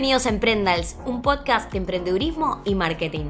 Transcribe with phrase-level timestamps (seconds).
[0.00, 3.26] Bienvenidos a Emprendals, un podcast de emprendedurismo y marketing.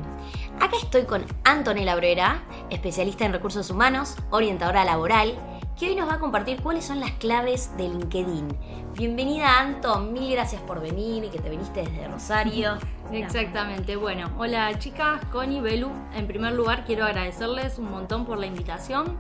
[0.61, 5.35] Acá estoy con Antonella Brera, especialista en recursos humanos, orientadora laboral,
[5.77, 8.57] que hoy nos va a compartir cuáles son las claves de LinkedIn.
[8.95, 12.79] Bienvenida Anton, mil gracias por venir y que te viniste desde Rosario.
[13.13, 15.91] Exactamente, bueno, hola chicas, Connie, Belu.
[16.15, 19.19] En primer lugar quiero agradecerles un montón por la invitación.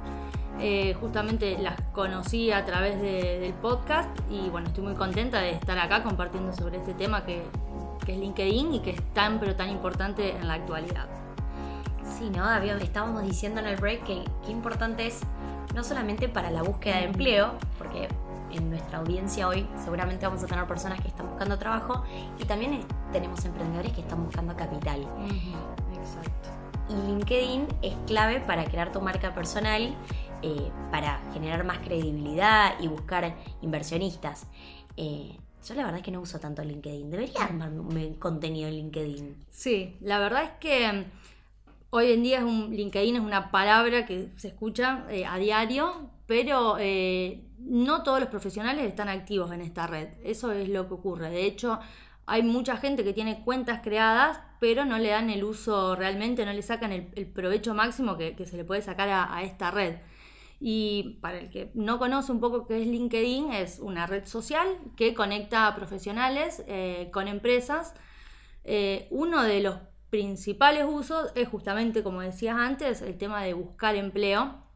[0.62, 5.78] Eh, justamente las conocí a través del podcast y bueno, estoy muy contenta de estar
[5.78, 7.42] acá compartiendo sobre este tema que,
[8.06, 11.06] es LinkedIn y que es tan pero tan importante en la actualidad.
[12.18, 12.52] Sí, ¿no?
[12.52, 15.20] Estábamos diciendo en el break que, qué importante es
[15.74, 18.08] no solamente para la búsqueda de empleo, porque
[18.52, 22.02] en nuestra audiencia hoy seguramente vamos a tener personas que están buscando trabajo
[22.38, 22.80] y también
[23.12, 25.06] tenemos emprendedores que están buscando capital.
[25.94, 26.48] Exacto.
[26.88, 29.94] Y LinkedIn es clave para crear tu marca personal
[30.42, 34.46] eh, para generar más credibilidad y buscar inversionistas.
[34.96, 37.10] Eh, yo la verdad es que no uso tanto LinkedIn.
[37.10, 39.36] Debería armarme contenido en LinkedIn.
[39.50, 41.04] Sí, la verdad es que mm,
[41.90, 46.76] hoy en día un, LinkedIn es una palabra que se escucha eh, a diario, pero
[47.58, 50.08] no todos los profesionales están activos en esta red.
[50.24, 51.28] Eso es lo que ocurre.
[51.28, 51.80] De hecho,
[52.24, 56.52] hay mucha gente que tiene cuentas creadas, pero no le dan el uso realmente, no
[56.54, 59.96] le sacan el, provecho máximo que, se le puede sacar a esta red.
[60.62, 64.68] Y para el que no conoce un poco qué es LinkedIn, es una red social
[64.94, 67.94] que conecta a profesionales eh, con empresas.
[68.64, 69.78] Eh, uno de los
[70.10, 74.66] principales usos es justamente, como decías antes, el tema de buscar empleo.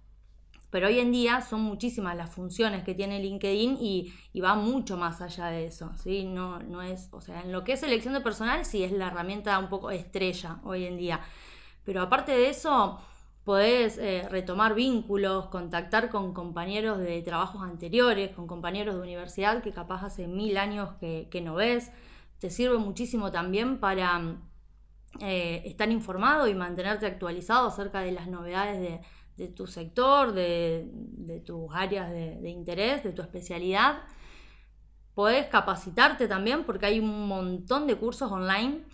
[0.70, 5.20] Pero hoy en día son muchísimas las funciones que tiene LinkedIn y, va mucho más
[5.20, 5.92] allá de eso.
[6.02, 6.24] ¿sí?
[6.24, 9.08] No, no es, o sea, en lo que es selección de personal, sí es la
[9.08, 11.20] herramienta un poco estrella hoy en día.
[11.84, 13.00] Pero aparte de eso,
[13.44, 19.72] podés eh, retomar vínculos, contactar con compañeros de trabajos anteriores, con compañeros de universidad que
[19.72, 21.92] capaz hace mil años que, no ves.
[22.38, 24.38] Te sirve muchísimo también para
[25.20, 29.00] eh, estar informado y mantenerte actualizado acerca de las novedades
[29.36, 34.02] de, tu sector, de, tus áreas de, interés, de tu especialidad.
[35.14, 38.84] Podés capacitarte también porque hay un montón de cursos online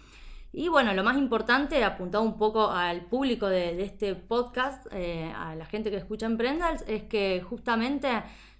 [0.52, 5.54] y bueno, lo más importante, apuntado un poco al público de, este podcast, eh, a
[5.54, 8.08] la gente que escucha Emprendals, es que justamente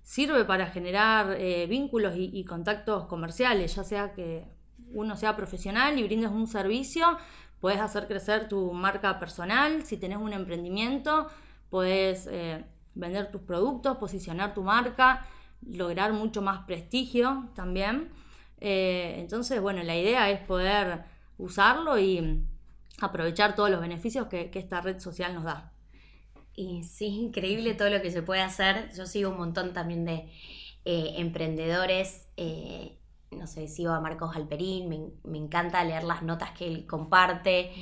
[0.03, 4.45] sirve para generar eh, vínculos y, contactos comerciales, ya sea que
[4.93, 7.19] uno sea profesional y brindes un servicio,
[7.61, 11.27] puedes hacer crecer tu marca personal, si tenés un emprendimiento,
[11.71, 12.65] puedes eh,
[12.95, 15.27] vender tus productos, posicionar tu marca,
[15.63, 18.11] lograr mucho más prestigio también.
[18.61, 21.05] entonces, bueno, la idea es poder
[21.41, 22.45] usarlo y
[23.01, 25.73] aprovechar todos los beneficios que, esta red social nos da.
[26.55, 28.91] Y sí, increíble todo lo que se puede hacer.
[28.97, 30.29] Yo sigo un montón también de
[30.85, 32.29] eh, emprendedores.
[32.37, 32.99] Eh,
[33.31, 34.89] no sé, sigo a Marcos Alperín,
[35.25, 37.73] me, encanta leer las notas que él comparte.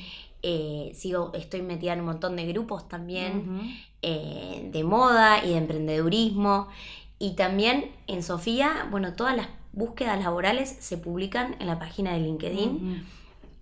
[0.43, 3.61] Eh, sigo, estoy metida en un montón de grupos también
[4.01, 6.69] de moda y de emprendedurismo.
[7.19, 12.21] Y también en Sofía, bueno, todas las búsquedas laborales se publican en la página de
[12.21, 13.07] LinkedIn.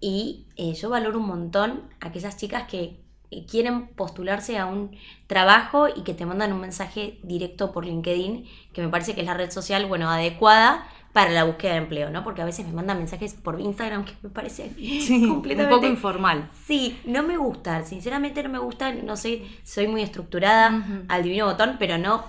[0.01, 4.97] Y eh, yo valoro un montón a aquellas chicas que eh, quieren postularse a un
[5.27, 9.27] trabajo y que te mandan un mensaje directo por LinkedIn, que me parece que es
[9.27, 12.23] la red social, bueno, adecuada para la búsqueda de empleo, ¿no?
[12.23, 14.69] Porque a veces me mandan mensajes por Instagram que me parece
[15.29, 15.75] completamente...
[15.75, 16.51] Un poco informal.
[16.67, 21.47] Sí, no me gusta, sinceramente no me gusta, no sé, soy muy estructurada al divino
[21.47, 22.23] botón, pero no,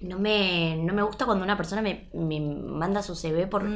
[0.00, 3.68] no, me, no me gusta cuando una persona me, manda su CV por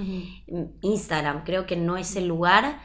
[0.80, 2.80] Instagram, creo que no es el lugar.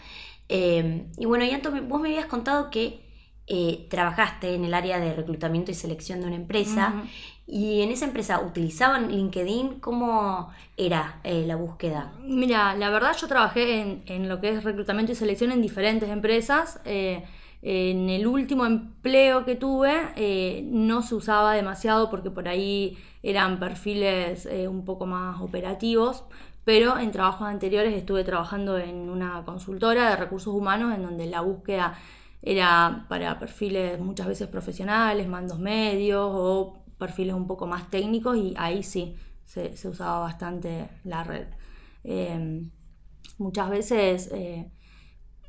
[0.53, 3.00] Em, y bueno, y Anto, vos me habías contado que
[3.47, 7.03] eh, trabajaste en el área de reclutamiento y selección de una empresa.
[7.47, 9.79] Y en esa empresa, ¿utilizaban LinkedIn?
[9.79, 12.12] ¿Cómo era eh, la búsqueda?
[12.22, 16.81] Mira, la verdad yo trabajé en, lo que es reclutamiento y selección en diferentes empresas.
[16.83, 17.23] Eh,
[17.62, 24.50] en el último empleo que tuve no se usaba demasiado porque por ahí eran perfiles
[24.68, 26.24] un poco más operativos,
[26.63, 31.42] pero en trabajos anteriores estuve trabajando en una consultora de recursos humanos en donde la
[31.42, 31.98] búsqueda
[32.42, 38.54] era para perfiles muchas veces profesionales, mandos medios o perfiles un poco más técnicos y
[38.58, 39.16] ahí sí
[39.46, 41.48] se, usaba bastante la red.
[42.04, 42.72] Em,
[43.38, 44.72] muchas veces eh,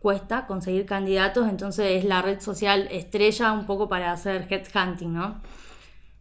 [0.00, 5.40] cuesta conseguir candidatos, entonces es la red social estrella un poco para hacer headhunting, ¿no?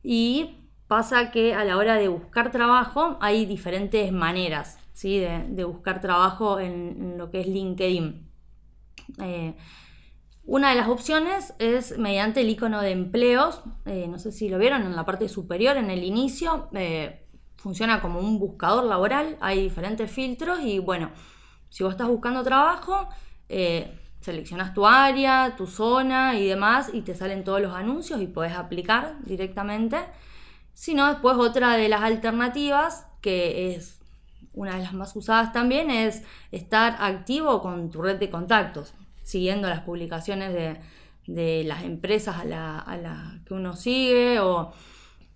[0.04, 0.61] Y
[0.92, 7.18] pasa que a la hora de buscar trabajo hay diferentes maneras de, buscar trabajo en,
[7.18, 8.30] lo que es LinkedIn.
[9.22, 9.56] Eh,
[10.44, 14.58] una de las opciones es mediante el icono de empleos, eh, no sé si lo
[14.58, 19.62] vieron en la parte superior, en el inicio, eh, funciona como un buscador laboral, hay
[19.62, 21.12] diferentes filtros y bueno,
[21.70, 23.08] Si vos estás buscando trabajo,
[24.20, 28.52] seleccionas tu área, tu zona y demás y te salen todos los anuncios y puedes
[28.52, 29.98] aplicar directamente.
[30.74, 34.00] Si no, después otra de las alternativas, que es
[34.54, 39.70] una de las más usadas también, es estar activo con tu red de contactos, siguiendo
[39.70, 44.74] las publicaciones de, las empresas a las la que uno sigue o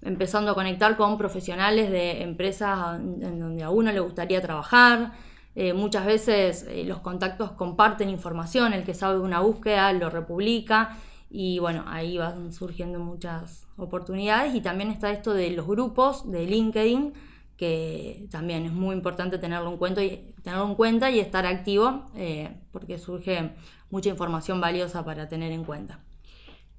[0.01, 5.13] empezando a conectar con profesionales de empresas en donde a uno le gustaría trabajar.
[5.55, 10.09] Eh, muchas veces eh, los contactos comparten información, el que sabe de una búsqueda lo
[10.09, 10.97] republica
[11.37, 16.45] y bueno, ahí van surgiendo muchas oportunidades y también está esto de los grupos de
[16.45, 17.13] LinkedIn
[17.57, 22.05] que también es muy importante tenerlo en cuenta y, tenerlo en cuenta y estar activo
[22.15, 23.51] eh, porque surge
[23.89, 25.99] mucha información valiosa para tener en cuenta.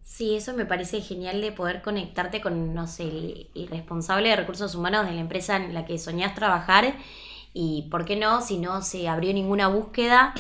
[0.03, 4.75] Sí, eso me parece genial de poder conectarte con, no sé, el, responsable de recursos
[4.75, 6.95] humanos de la empresa en la que soñás trabajar
[7.53, 8.41] y, ¿por qué no?
[8.41, 10.33] Si no se abrió ninguna búsqueda,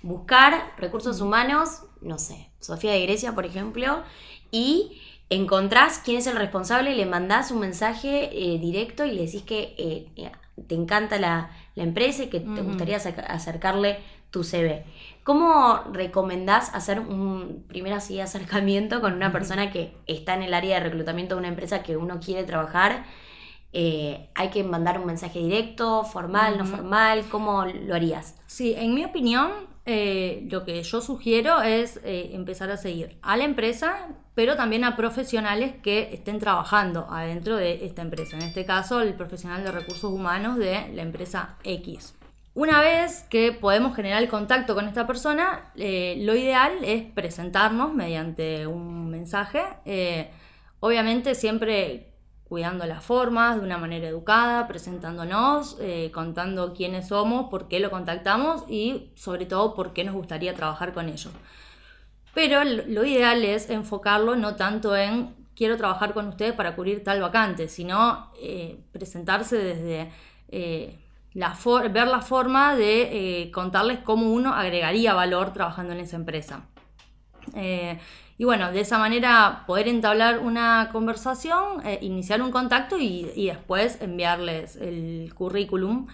[0.00, 4.02] buscar recursos humanos, no sé, Sofía de Grecia, por ejemplo,
[4.50, 5.00] y
[5.30, 9.74] encontrás quién es el responsable, le mandás un mensaje eh, directo y le decís que
[9.78, 10.32] eh,
[10.66, 13.98] te encanta la, empresa y que te gustaría acercarle
[14.30, 14.84] tu CV.
[15.22, 20.78] ¿Cómo recomendás hacer un primer así acercamiento con una persona que está en el área
[20.78, 23.04] de reclutamiento de una empresa que uno quiere trabajar?
[23.72, 27.26] Eh, ¿Hay que mandar un mensaje directo, formal, no formal?
[27.30, 28.34] ¿Cómo lo harías?
[28.46, 29.52] Sí, en mi opinión,
[29.88, 34.08] lo que yo sugiero es empezar a seguir a la empresa
[34.38, 38.36] pero también a profesionales que estén trabajando adentro de esta empresa.
[38.36, 42.14] En este caso, el profesional de recursos humanos de la empresa X.
[42.54, 47.92] Una vez que podemos generar el contacto con esta persona, eh, lo ideal es presentarnos
[47.92, 50.30] mediante un mensaje, eh,
[50.78, 52.12] obviamente siempre
[52.48, 57.90] cuidando las formas, de una manera educada, presentándonos, eh, contando quiénes somos, por qué lo
[57.90, 61.32] contactamos y sobre todo por qué nos gustaría trabajar con ellos.
[62.34, 67.20] Pero lo ideal es enfocarlo no tanto en quiero trabajar con ustedes para cubrir tal
[67.20, 70.10] vacante, sino eh, presentarse desde
[70.48, 70.98] eh,
[71.34, 71.56] la
[71.90, 76.64] ver la forma de contarles cómo uno agregaría valor trabajando en esa empresa.
[78.38, 84.76] Y bueno, de esa manera poder entablar una conversación, iniciar un contacto y, después enviarles
[84.76, 86.06] el currículum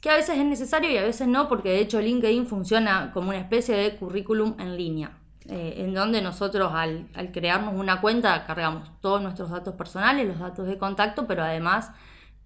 [0.00, 3.28] que a veces es necesario y a veces no, porque de hecho LinkedIn funciona como
[3.28, 5.12] una especie de currículum en línea.
[5.48, 10.66] Eh, en donde nosotros al, crearnos una cuenta cargamos todos nuestros datos personales, los datos
[10.66, 11.90] de contacto, pero además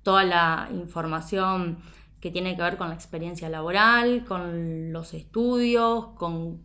[0.03, 1.79] toda la información
[2.21, 6.63] que tiene que ver con la experiencia laboral, con los estudios, con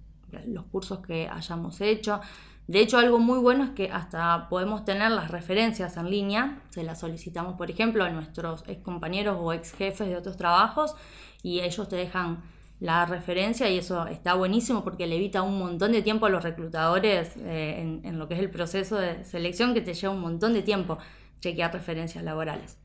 [0.48, 2.22] los cursos que hayamos hecho.
[2.70, 6.84] De hecho, algo muy bueno es que hasta podemos tener las referencias en línea, se
[6.84, 10.94] las solicitamos, por ejemplo, a nuestros ex compañeros o ex jefes de otros trabajos
[11.42, 12.44] y ellos te dejan
[12.80, 16.44] la referencia y eso está buenísimo porque le evita un montón de tiempo a los
[16.44, 20.54] reclutadores eh, en, lo que es el proceso de selección que te lleva un montón
[20.54, 21.00] de tiempo
[21.42, 22.78] chequear referencias laborales.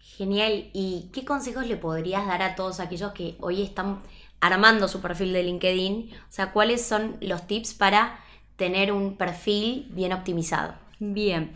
[0.00, 0.68] Genial.
[0.72, 4.02] ¿Y qué consejos le podrías dar a todos aquellos que hoy están
[4.40, 6.10] armando su perfil de LinkedIn?
[6.12, 8.18] O sea, ¿cuáles son los tips para
[8.62, 10.74] tener un perfil bien optimizado?
[11.00, 11.50] Bien.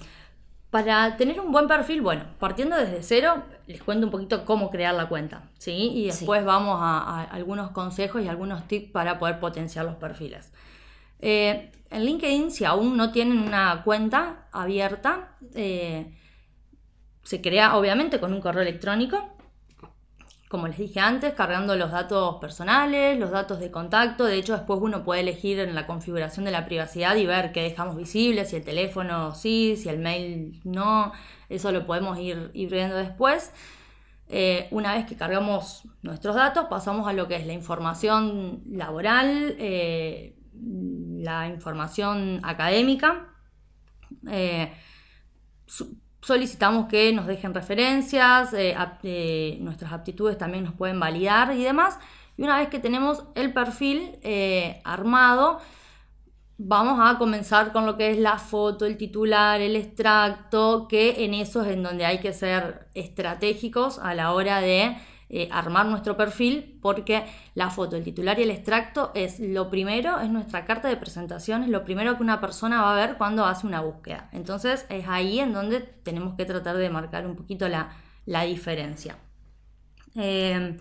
[0.71, 4.93] Para tener un buen perfil, bueno, partiendo desde cero, les cuento un poquito cómo crear
[4.93, 5.93] la cuenta, ¿sí?
[5.95, 10.53] Y después vamos a, algunos consejos y algunos tips para poder potenciar los perfiles.
[11.21, 16.13] Eh, en LinkedIn, si aún no tienen una cuenta abierta, eh,
[17.23, 19.36] se crea obviamente con un correo electrónico
[20.49, 24.25] como les dije antes, cargando los datos personales, los datos de contacto.
[24.25, 27.63] De hecho, después uno puede elegir en la configuración de la privacidad y ver qué
[27.63, 31.13] dejamos visible, si el teléfono sí, si el mail no.
[31.49, 33.53] Eso lo podemos ir, viendo después.
[34.29, 39.57] Eh, una vez que cargamos nuestros datos, pasamos a lo que es la información laboral,
[39.59, 43.33] eh, la información académica.
[44.31, 44.73] Eh,
[46.27, 52.01] solicitamos que nos dejen referencias, eh, eh, nuestras aptitudes también nos pueden validar y demás.
[52.37, 55.61] Y una vez que tenemos el perfil eh, armado,
[56.59, 61.33] vamos a comenzar con lo que es la foto, el titular, el extracto, que en
[61.33, 64.97] eso es en donde hay que ser estratégicos a la hora de
[65.29, 70.21] eh, armar nuestro perfil porque la foto, el titular y el extracto es lo primero,
[70.21, 73.45] es nuestra carta de presentación, es lo primero que una persona va a ver cuando
[73.45, 74.29] hace una búsqueda.
[74.33, 77.91] Entonces es ahí en donde tenemos que tratar de marcar un poquito la,
[78.45, 79.17] diferencia.
[80.15, 80.77] Eh,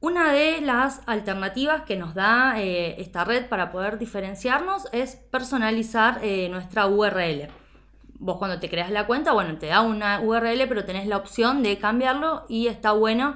[0.00, 6.20] una de las alternativas que nos da eh, esta red para poder diferenciarnos es personalizar
[6.50, 7.48] nuestra URL
[8.18, 11.62] vos cuando te creas la cuenta, bueno, te da una URL, pero tenés la opción
[11.62, 13.34] de cambiarlo y está bueno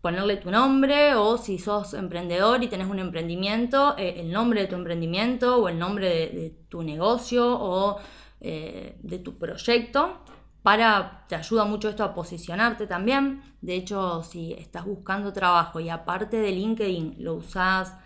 [0.00, 4.66] ponerle tu nombre o si sos emprendedor y tenés un emprendimiento, eh, el nombre de
[4.68, 7.98] tu emprendimiento o el nombre de, tu negocio o
[8.40, 10.20] eh, de tu proyecto.
[10.62, 13.42] Para, te ayuda mucho esto a posicionarte también.
[13.60, 17.96] De hecho, si estás buscando trabajo y aparte de LinkedIn lo usás,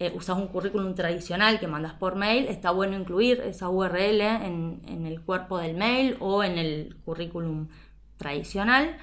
[0.00, 5.06] eh, usas un currículum tradicional que mandas por mail, está bueno incluir esa URL en,
[5.06, 7.68] el cuerpo del mail o en el currículum
[8.16, 8.96] tradicional.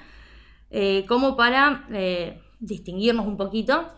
[0.70, 3.88] Eh, como para eh, distinguirnos un poquito.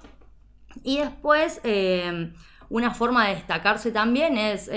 [0.84, 2.32] Y después, eh,
[2.68, 4.70] una forma de destacarse también es,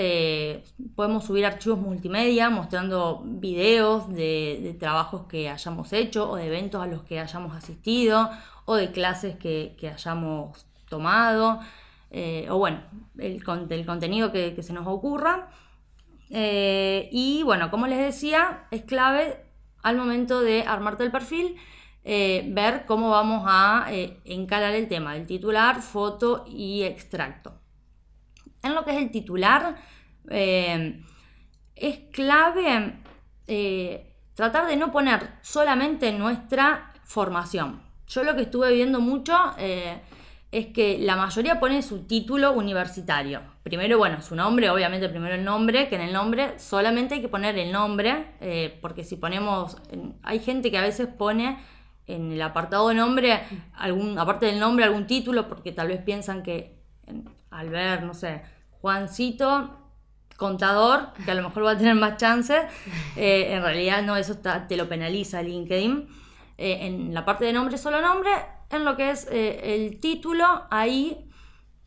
[0.96, 6.86] podemos subir archivos multimedia mostrando videos de, trabajos que hayamos hecho o de eventos a
[6.86, 8.28] los que hayamos asistido
[8.64, 11.60] o de clases que, hayamos tomado.
[12.50, 12.80] O bueno,
[13.18, 15.48] el, contenido que, se nos ocurra.
[16.30, 19.44] y bueno, como les decía, es clave
[19.82, 21.56] al momento de armarte el perfil
[22.06, 27.58] eh, ver cómo vamos a eh, encarar el tema del titular, foto y extracto.
[28.62, 29.76] En lo que es el titular,
[30.28, 31.02] eh,
[31.74, 33.00] es clave
[34.34, 37.82] tratar de no poner solamente nuestra formación.
[38.06, 39.34] Yo lo que estuve viendo mucho
[40.58, 43.42] es que la mayoría pone su título universitario.
[43.62, 47.28] Primero, bueno, su nombre, obviamente primero el nombre, que en el nombre solamente hay que
[47.28, 48.26] poner el nombre,
[48.80, 49.76] porque si ponemos,
[50.22, 51.58] hay gente que a veces pone
[52.06, 53.40] en el apartado de nombre,
[53.74, 56.78] algún, aparte del nombre, algún título, porque tal vez piensan que
[57.50, 58.42] al ver, no sé,
[58.80, 59.70] Juancito,
[60.36, 62.62] contador, que a lo mejor va a tener más chances,
[63.16, 66.08] eh, en realidad no, eso te lo penaliza LinkedIn.
[66.56, 68.30] Eh, en la parte de nombre, solo nombre,
[68.74, 71.30] en lo que es eh, el título, ahí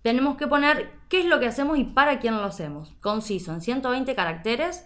[0.01, 2.94] tenemos que poner qué es lo que hacemos y para quién lo hacemos.
[3.01, 4.86] Conciso, en 120 caracteres,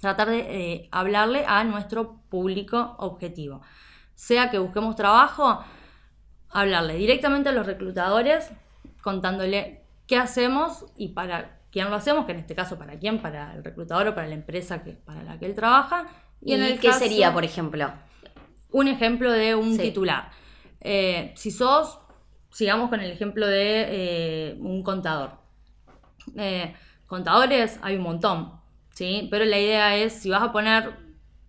[0.00, 3.62] tratar de hablarle a nuestro público objetivo
[4.16, 5.62] sea que busquemos trabajo,
[6.50, 8.50] hablarle directamente a los reclutadores,
[9.02, 13.54] contándole qué hacemos y para quién lo hacemos, que en este caso para quién, para
[13.54, 16.06] el reclutador o para la empresa que, para la que él trabaja.
[16.40, 17.92] ¿Y, en el qué sería, por ejemplo?
[18.70, 20.30] Un ejemplo de un titular.
[20.88, 21.98] Eh, si sos,
[22.50, 25.32] sigamos con el ejemplo de eh, un contador.
[26.36, 26.76] Eh,
[27.06, 28.60] contadores hay un montón,
[28.94, 29.26] ¿sí?
[29.28, 31.04] Pero la idea es, si vas a poner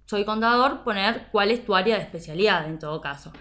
[0.06, 3.32] soy contador, poner cuál es tu área de especialidad en todo caso.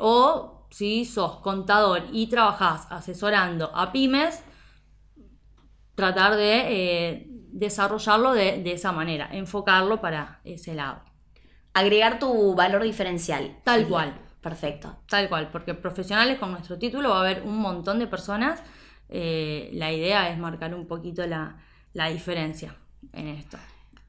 [0.00, 4.42] O si sos contador y trabajás asesorando a pymes,
[5.94, 11.02] tratar de desarrollarlo de, esa manera, enfocarlo para ese lado.
[11.72, 13.60] Agregar tu valor diferencial.
[13.62, 14.21] Tal cual.
[14.42, 14.96] Perfecto.
[15.08, 18.60] Tal cual, porque profesionales con nuestro título va a haber un montón de personas.
[19.08, 21.56] Eh, la idea es marcar un poquito la,
[22.10, 22.74] diferencia
[23.12, 23.56] en esto.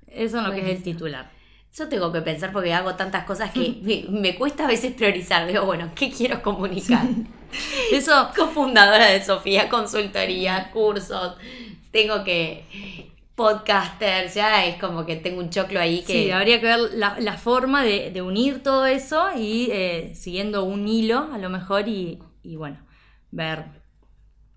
[0.08, 1.30] Eso es lo que es el titular.
[1.76, 5.48] Yo tengo que pensar porque hago tantas cosas que me, cuesta a veces priorizar.
[5.48, 7.06] Digo, bueno, ¿qué quiero comunicar?
[7.92, 11.38] Eso, cofundadora de Sofía, consultoría, cursos,
[11.92, 16.14] tengo que podcaster, ya es como que tengo un choclo ahí que...
[16.14, 21.30] Sí, habría que ver la, forma de, unir todo eso y eh, siguiendo un hilo
[21.34, 22.78] a lo mejor y, y bueno,
[23.32, 23.66] ver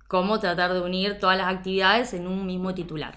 [0.08, 3.16] cómo tratar de unir todas las actividades en un mismo titular.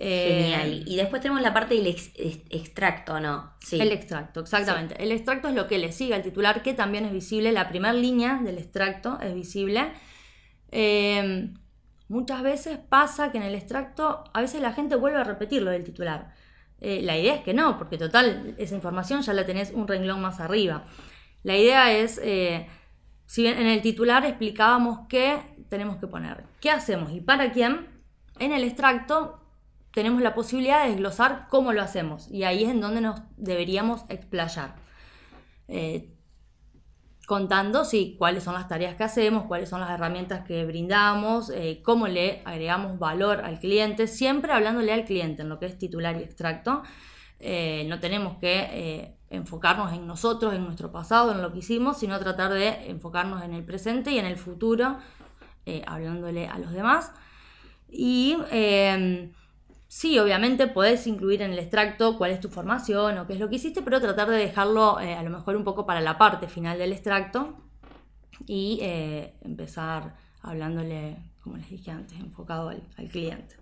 [0.00, 0.72] Genial.
[0.72, 3.54] Eh, y después tenemos la parte del extracto, ¿no?
[3.60, 3.80] Sí.
[3.80, 5.02] El extracto, exactamente.
[5.02, 7.50] El extracto es lo que le sigue al titular, que también es visible.
[7.50, 9.90] La primera línea del extracto es visible.
[10.70, 11.50] Eh,
[12.08, 15.70] muchas veces pasa que en el extracto, a veces la gente vuelve a repetir lo
[15.70, 16.34] del titular.
[16.80, 20.20] Eh, la idea es que no, porque total, esa información ya la tenés un renglón
[20.20, 20.84] más arriba.
[21.42, 22.20] La idea es,
[23.26, 27.86] si bien en el titular explicábamos qué tenemos que poner, qué hacemos y para quién,
[28.38, 29.40] en el extracto
[29.92, 34.04] tenemos la posibilidad de desglosar cómo lo hacemos y ahí es en donde nos deberíamos
[34.08, 34.76] explayar.
[35.66, 36.14] Eh,
[37.28, 41.82] contando, sí, cuáles son las tareas que hacemos, cuáles son las herramientas que brindamos, eh,
[41.84, 46.16] cómo le agregamos valor al cliente, siempre hablándole al cliente en lo que es titular
[46.18, 46.82] y extracto.
[47.38, 52.18] Eh, no tenemos que enfocarnos en nosotros, en nuestro pasado, en lo que hicimos, sino
[52.18, 54.96] tratar de enfocarnos en el presente y en el futuro,
[55.86, 57.12] hablándole a los demás.
[57.90, 58.38] Y
[59.88, 63.48] Sí, obviamente podés incluir en el extracto cuál es tu formación o qué es lo
[63.48, 66.46] que hiciste, pero tratar de dejarlo eh, a lo mejor un poco para la parte
[66.46, 67.56] final del extracto
[68.46, 73.56] y eh, empezar hablándole, como les dije antes, enfocado al, cliente.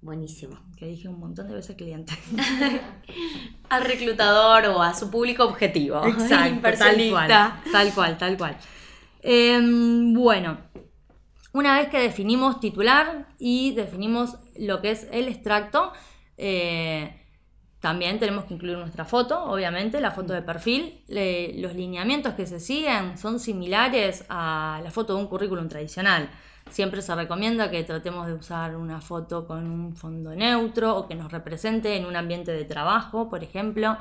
[0.00, 0.58] Buenísimo.
[0.78, 2.14] Que dije un montón de veces cliente.
[3.68, 6.02] al reclutador o a su público objetivo.
[6.06, 7.28] Exacto, tal cual,
[7.70, 8.56] tal cual, tal cual.
[9.20, 10.58] Em, bueno,
[11.56, 15.92] una vez que definimos titular y definimos lo que es el extracto,
[16.36, 17.22] eh,
[17.80, 21.02] también tenemos que incluir nuestra foto, obviamente, la foto de perfil.
[21.08, 26.28] los lineamientos que se siguen son similares a la foto de un currículum tradicional.
[26.68, 31.14] Siempre se recomienda que tratemos de usar una foto con un fondo neutro o que
[31.14, 33.96] nos represente en un ambiente de trabajo, por ejemplo,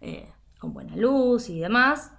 [0.00, 0.26] eh,
[0.58, 2.12] con buena luz y demás.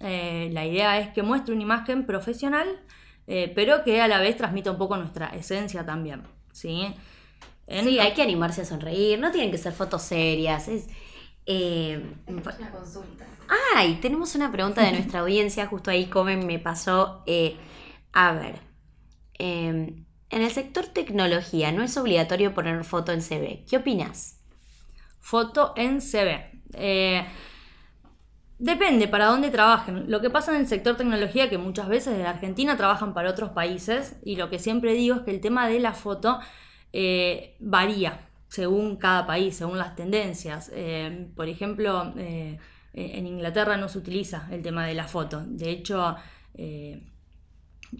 [0.00, 2.68] Eh, la idea es que muestre una imagen profesional,
[3.26, 6.22] eh, pero que a la vez transmita un poco nuestra esencia también.
[6.52, 6.94] ¿sí?
[7.68, 10.68] sí, hay que animarse a sonreír, no tienen que ser fotos serias.
[10.68, 10.86] Es,
[11.46, 13.26] una consulta.
[13.74, 17.24] Ay, tenemos una pregunta de nuestra audiencia, justo ahí Comen me pasó.
[18.12, 18.60] a ver,
[19.34, 23.64] em, en el sector tecnología no es obligatorio poner foto en CV.
[23.68, 24.40] ¿Qué opinas?
[25.20, 26.50] Foto en CV.
[28.62, 30.10] Eh, depende para dónde trabajen.
[30.10, 33.50] Lo que pasa en el sector tecnología, que muchas veces de Argentina trabajan para otros
[33.50, 36.40] países, y lo que siempre digo es que el tema de la foto
[36.92, 40.70] eh, varía según cada país, según las tendencias.
[40.74, 45.42] Eh, por ejemplo, en Inglaterra no se utiliza el tema de la foto.
[45.46, 46.16] De hecho,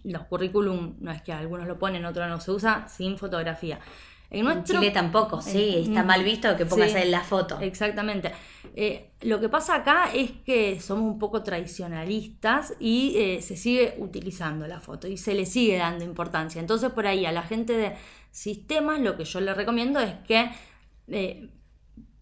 [0.05, 3.79] los currículum, no es que algunos lo ponen, otros no se usa, sin fotografía.
[4.33, 7.61] En, Chile tampoco, sí, está mal visto que pongas en la foto.
[7.61, 8.33] Exactamente.
[8.75, 13.95] Eh, lo que pasa acá es que somos un poco tradicionalistas y eh, se sigue
[13.99, 16.61] utilizando la foto y se le sigue dando importancia.
[16.61, 17.95] Entonces por ahí a la gente de
[18.31, 20.51] sistemas lo que yo les recomiendo es que
[21.09, 21.51] eh,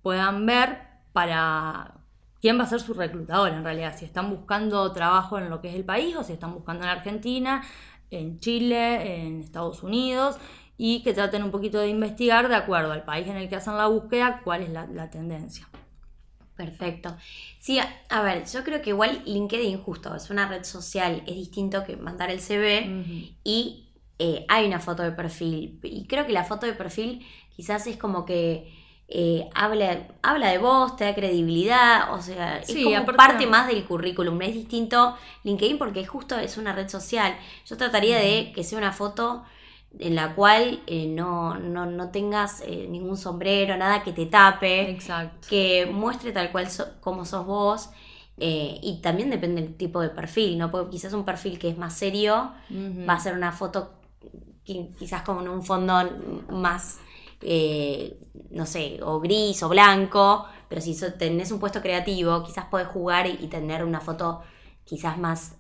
[0.03, 0.79] puedan ver
[1.13, 1.95] para
[2.41, 5.69] quién va a ser su reclutador en realidad, si están buscando trabajo en lo que
[5.69, 7.63] es el país o si están buscando en Argentina,
[8.11, 10.39] en Chile, en Estados Unidos
[10.83, 13.77] y que traten un poquito de investigar de acuerdo al país en el que hacen
[13.77, 15.69] la búsqueda cuál es la, tendencia.
[16.57, 17.15] Perfecto.
[17.59, 21.85] Sí, a, ver, yo creo que igual LinkedIn justo es una red social, es distinto
[21.85, 25.79] que mandar el CV y eh, hay una foto de perfil.
[25.83, 28.73] Y creo que la foto de perfil quizás es como que
[29.07, 33.85] eh, habla, habla de vos, te da credibilidad, o sea, es como parte más del
[33.85, 34.41] currículum.
[34.41, 37.37] Es distinto LinkedIn porque justo es una red social.
[37.67, 39.45] Yo trataría de que sea una foto
[39.99, 44.99] en la cual eh, no, no, tengas eh, ningún sombrero, nada que te tape,
[45.49, 46.69] que muestre tal cual
[47.01, 47.91] como sos vos.
[48.43, 50.71] Eh, y también depende del tipo de perfil, ¿no?
[50.71, 52.53] Porque quizás un perfil que es más serio
[53.07, 53.97] va a ser una foto
[54.65, 55.93] quizás con un fondo
[56.49, 57.01] más,
[58.51, 63.27] no sé, o gris o blanco, pero si tenés un puesto creativo, quizás podés jugar
[63.27, 64.41] y, y tener una foto
[64.85, 65.57] quizás más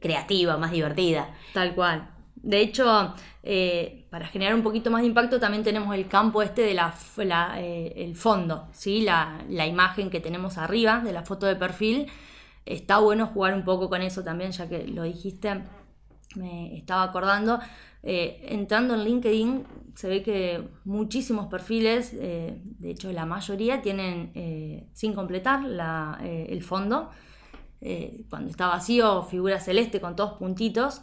[0.00, 1.34] creativa, más divertida.
[1.52, 2.11] Tal cual.
[2.42, 6.62] De hecho, eh, para generar un poquito más de impacto también tenemos el campo este
[6.62, 6.92] de la,
[7.56, 9.02] eh, el fondo, ¿sí?
[9.02, 12.08] La, imagen que tenemos arriba de la foto de perfil.
[12.66, 15.62] Está bueno jugar un poco con eso también, ya que lo dijiste,
[16.34, 17.60] me estaba acordando.
[18.02, 25.12] Eh, entrando en LinkedIn se ve que muchísimos perfiles, de hecho la mayoría, tienen sin
[25.14, 25.60] completar
[26.24, 27.10] el fondo.
[28.30, 31.02] cuando está vacío, figura celeste con todos puntitos.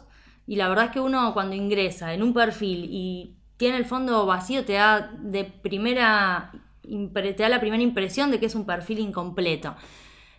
[0.50, 4.26] Y la verdad es que uno cuando ingresa en un perfil y tiene el fondo
[4.26, 6.50] vacío te da de primera
[6.82, 9.76] te da la primera impresión de que es un perfil incompleto.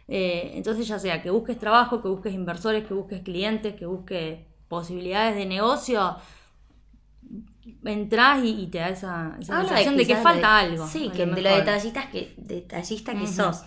[0.10, 4.40] Eh, entonces ya sea que busques trabajo, que busques inversores, que busques clientes, que busques
[4.68, 6.18] posibilidades de negocio,
[7.86, 10.88] entras y, te da esa, sensación de, que falta algo.
[10.88, 13.64] Sí, que de lo detallista que, detallista que sos.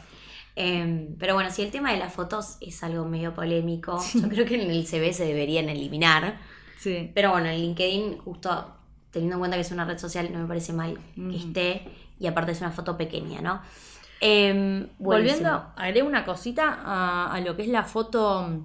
[0.56, 4.46] Em, pero bueno, si el tema de las fotos es algo medio polémico, yo creo
[4.46, 6.38] que en el CV se deberían eliminar.
[6.78, 7.10] Sí.
[7.14, 8.76] Pero bueno, en LinkedIn, justo
[9.10, 11.88] teniendo en cuenta que es una red social, no me parece mal que esté.
[12.18, 13.60] Y aparte es una foto pequeña, ¿no?
[14.20, 16.80] Eh, Volviendo, haré una cosita
[17.32, 18.64] a, lo que es la foto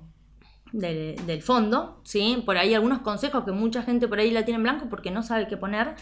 [0.72, 2.42] del, del, fondo, ¿sí?
[2.46, 5.24] Por ahí algunos consejos que mucha gente por ahí la tiene en blanco porque no
[5.24, 5.96] sabe qué poner.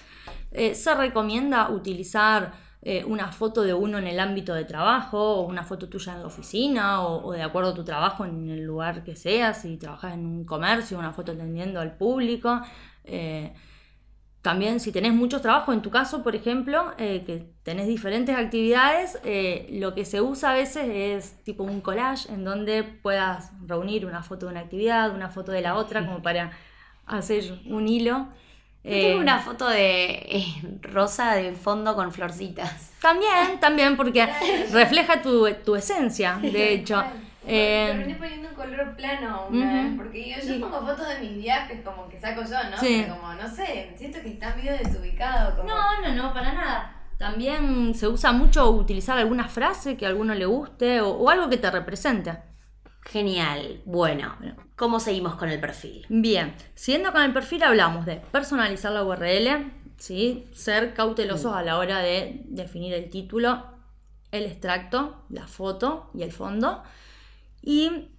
[0.51, 2.53] Eh, se recomienda utilizar
[2.89, 6.21] eh, una foto de uno en el ámbito de trabajo, o una foto tuya en
[6.21, 10.13] la oficina, o, de acuerdo a tu trabajo en el lugar que seas, si trabajas
[10.13, 12.61] en un comercio, una foto atendiendo al público.
[13.03, 13.53] Eh,
[14.41, 19.19] también si tenés muchos trabajos, en tu caso, por ejemplo, eh, que tenés diferentes actividades,
[19.69, 24.23] lo que se usa a veces es tipo un collage en donde puedas reunir una
[24.23, 26.51] foto de una actividad, una foto de la otra, como para
[27.05, 28.29] hacer un hilo
[28.87, 30.45] tengo eh, una foto de eh,
[30.81, 32.91] rosa de fondo con florcitas.
[33.01, 34.27] También, también, porque
[34.71, 37.03] refleja tu, esencia, de hecho.
[37.45, 41.81] Eh, terminé poniendo un color plano una vez, porque yo, pongo fotos de mis viajes
[41.81, 42.77] como que saco yo, ¿no?
[42.77, 43.05] Sí.
[43.07, 45.55] como, no sé, siento que está medio desubicado.
[45.55, 45.69] Como...
[45.69, 46.93] No, no, no, para nada.
[47.17, 51.57] También se usa mucho utilizar alguna frase que a alguno le guste o algo que
[51.57, 52.37] te represente.
[53.09, 53.81] Genial.
[53.85, 54.35] Bueno,
[54.75, 56.05] ¿cómo seguimos con el perfil?
[56.09, 60.45] Bien, siguiendo con el perfil hablamos de personalizar la URL, ¿sí?
[60.53, 63.77] ser cautelosos a la hora de definir el título
[64.31, 66.83] el extracto, la foto y el fondo.
[67.61, 68.09] Y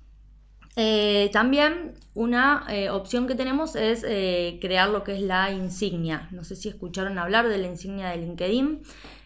[0.76, 6.28] eh, también una eh, opción que tenemos es eh, crear lo que es la insignia.
[6.30, 8.82] No sé si escucharon hablar de la insignia de LinkedIn.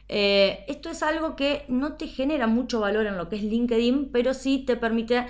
[0.09, 4.35] Esto es algo que no te genera mucho valor en lo que es LinkedIn, pero
[4.35, 5.27] sí te permite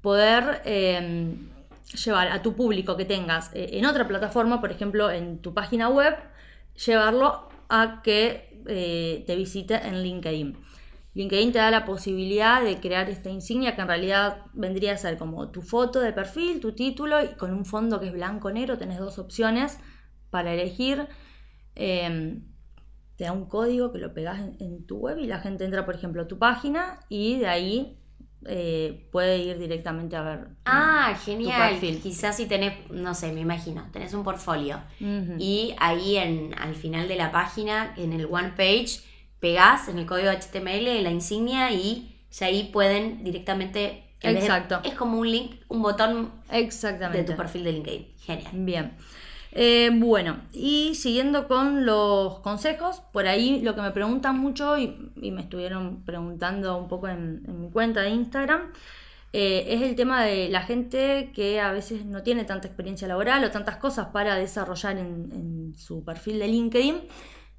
[0.00, 1.50] poder em,
[2.04, 6.16] llevar a tu público que tengas en otra plataforma, por ejemplo en tu página web,
[6.86, 10.56] llevarlo a que te visite en LinkedIn.
[11.14, 15.18] LinkedIn te da la posibilidad de crear esta insignia que en realidad vendría a ser
[15.18, 18.98] como tu foto de perfil, tu título y con un fondo que es blanco-negro tenés
[18.98, 19.78] dos opciones
[20.30, 21.08] para elegir.
[21.74, 22.44] Em,
[23.20, 25.94] te da un código que lo pegas en, tu web y la gente entra, por
[25.94, 27.98] ejemplo, a tu página y de ahí
[28.46, 30.46] eh, puede ir directamente a ver.
[30.64, 31.78] Ah, genial.
[32.02, 34.80] Quizás si tenés, no sé, me imagino, tenés un portfolio
[35.38, 39.02] y ahí en, al final de la página, en el one page,
[39.38, 44.14] pegás en el código HTML la insignia y ya ahí pueden directamente...
[44.22, 44.80] Exacto.
[44.82, 47.18] es como un link, un botón Exactamente.
[47.18, 48.06] de tu perfil de LinkedIn.
[48.18, 48.50] Genial.
[48.54, 48.96] Bien.
[49.52, 55.12] Eh, bueno, y siguiendo con los consejos, por ahí lo que me preguntan mucho y,
[55.16, 58.72] me estuvieron preguntando un poco en, mi cuenta de Instagram,
[59.32, 63.44] eh, es el tema de la gente que a veces no tiene tanta experiencia laboral
[63.44, 66.96] o tantas cosas para desarrollar en, en su perfil de LinkedIn.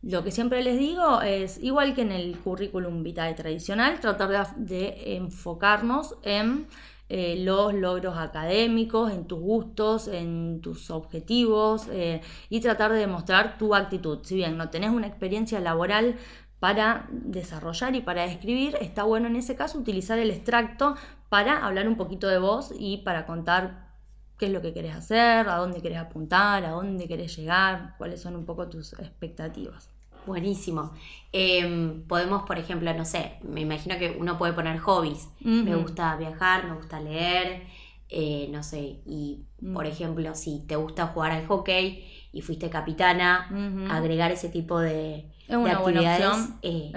[0.04, 5.16] Lo que siempre les digo es, igual que en el currículum vitae tradicional, tratar de,
[5.16, 6.66] enfocarnos en
[7.14, 13.58] eh, los logros académicos, en tus gustos, en tus objetivos eh, y tratar de demostrar
[13.58, 14.20] tu actitud.
[14.24, 16.16] Si bien no tenés una experiencia laboral
[16.62, 20.96] para desarrollar y para escribir, está bueno en ese caso utilizar el extracto
[21.28, 23.90] para hablar un poquito de vos y para contar
[24.38, 28.22] qué es lo que querés hacer, a dónde querés apuntar, a dónde querés llegar, cuáles
[28.22, 29.90] son un poco tus expectativas.
[30.26, 30.92] Buenísimo.
[31.32, 35.30] Em, podemos, por ejemplo, no sé, me imagino que uno puede poner hobbies.
[35.40, 37.64] Me gusta viajar, me gusta leer,
[38.10, 39.74] eh, no sé, y mm.
[39.74, 43.50] por ejemplo, si te gusta jugar al hockey y fuiste capitana,
[43.90, 46.60] agregar ese tipo de, es una Buena opción.
[46.62, 46.92] Eh,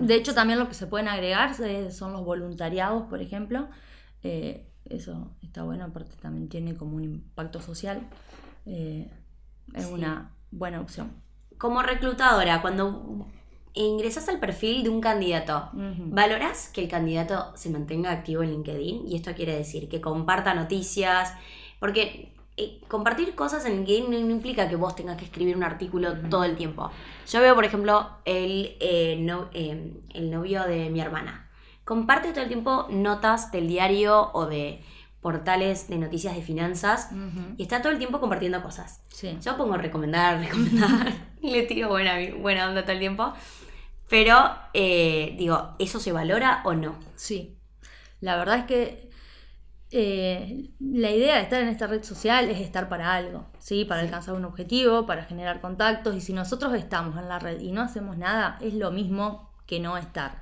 [0.00, 3.68] de hecho, también lo que se pueden agregar eh, son los voluntariados, por ejemplo.
[4.90, 8.00] Eso está bueno, aparte también tiene como un impacto social.
[8.64, 9.10] Eh,
[9.74, 11.12] es una buena opción.
[11.58, 13.26] Como reclutadora, cuando
[13.74, 19.06] ingresas al perfil de un candidato, ¿valoras que el candidato se mantenga activo en LinkedIn?
[19.06, 21.34] Y esto quiere decir que comparta noticias,
[21.78, 26.14] porque eh, compartir cosas en LinkedIn no, implica que vos tengas que escribir un artículo
[26.30, 26.90] todo el tiempo.
[27.28, 31.48] Yo veo, por ejemplo, el, eh, el novio de mi hermana
[31.88, 34.82] comparte todo el tiempo notas del diario o de
[35.20, 37.10] portales de noticias de finanzas
[37.56, 39.02] y está todo el tiempo compartiendo cosas.
[39.42, 43.32] Yo pongo recomendar, recomendar, y le tiro buena, buena onda todo el tiempo.
[44.08, 46.98] Pero, eh, digo, ¿eso se valora o no?
[47.14, 47.58] Sí.
[48.20, 49.10] La verdad es que
[49.90, 53.84] eh, la idea de estar en esta red social es estar para algo, ¿sí?
[53.84, 56.14] Para alcanzar un objetivo, para generar contactos.
[56.14, 59.80] Y si nosotros estamos en la red y no hacemos nada, es lo mismo que
[59.80, 60.40] no estar.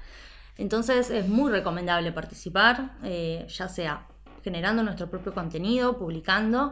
[0.58, 4.06] Entonces es muy recomendable participar, eh, ya sea
[4.46, 6.70] generando nuestro propio contenido, publicando.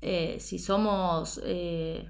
[0.00, 2.08] Eh, si somos eh,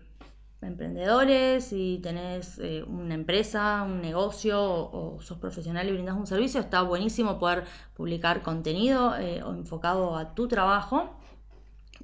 [0.61, 6.83] emprendedores, si tenés una empresa, un negocio o, sos profesional y brindas un servicio, está
[6.83, 7.65] buenísimo poder
[7.97, 11.19] publicar contenido enfocado a tu trabajo.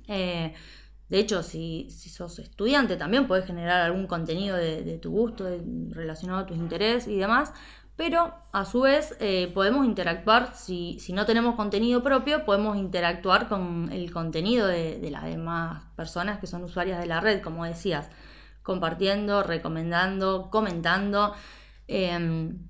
[0.09, 5.45] de hecho, si, sos estudiante, también puedes generar algún contenido de, tu gusto,
[5.91, 7.53] relacionado a tus intereses y demás
[7.99, 13.91] pero a su vez eh, podemos interactuar, si, no tenemos contenido propio, podemos interactuar con
[13.91, 18.09] el contenido de, las demás personas que son usuarias de la red, como decías,
[18.63, 21.35] compartiendo, recomendando, comentando.
[21.89, 22.69] Em,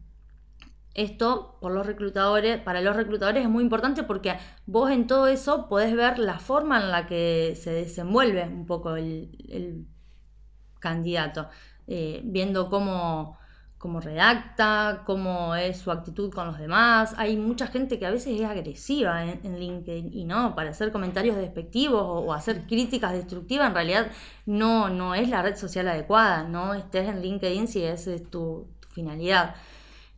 [0.94, 5.68] esto por los reclutadores, para los reclutadores es muy importante porque vos en todo eso
[5.68, 9.86] podés ver la forma en la que se desenvuelve un poco el,
[10.80, 11.50] candidato,
[11.86, 13.36] eh, viendo cómo
[13.78, 17.14] cómo redacta, cómo es su actitud con los demás.
[17.16, 21.36] Hay mucha gente que a veces es agresiva en, LinkedIn y no, para hacer comentarios
[21.36, 24.10] despectivos o, hacer críticas destructivas en realidad
[24.46, 28.66] no, no es la red social adecuada, no estés en LinkedIn si esa es tu,
[28.98, 29.54] finalidad.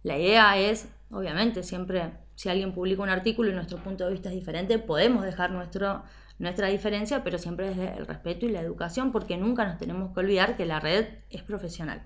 [0.02, 4.30] La idea es, obviamente, siempre si alguien publica un artículo y nuestro punto de vista
[4.30, 6.02] es diferente, podemos dejar nuestro,
[6.38, 10.20] nuestra diferencia, pero siempre desde el respeto y la educación, porque nunca nos tenemos que
[10.20, 12.02] olvidar que la red es profesional.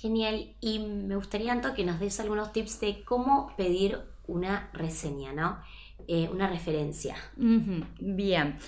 [0.00, 0.54] Genial.
[0.60, 5.58] Y me gustaría, Anto, que nos des algunos tips de cómo pedir una reseña, ¿no?
[6.06, 7.16] Eh, una referencia.
[7.36, 8.58] Bien.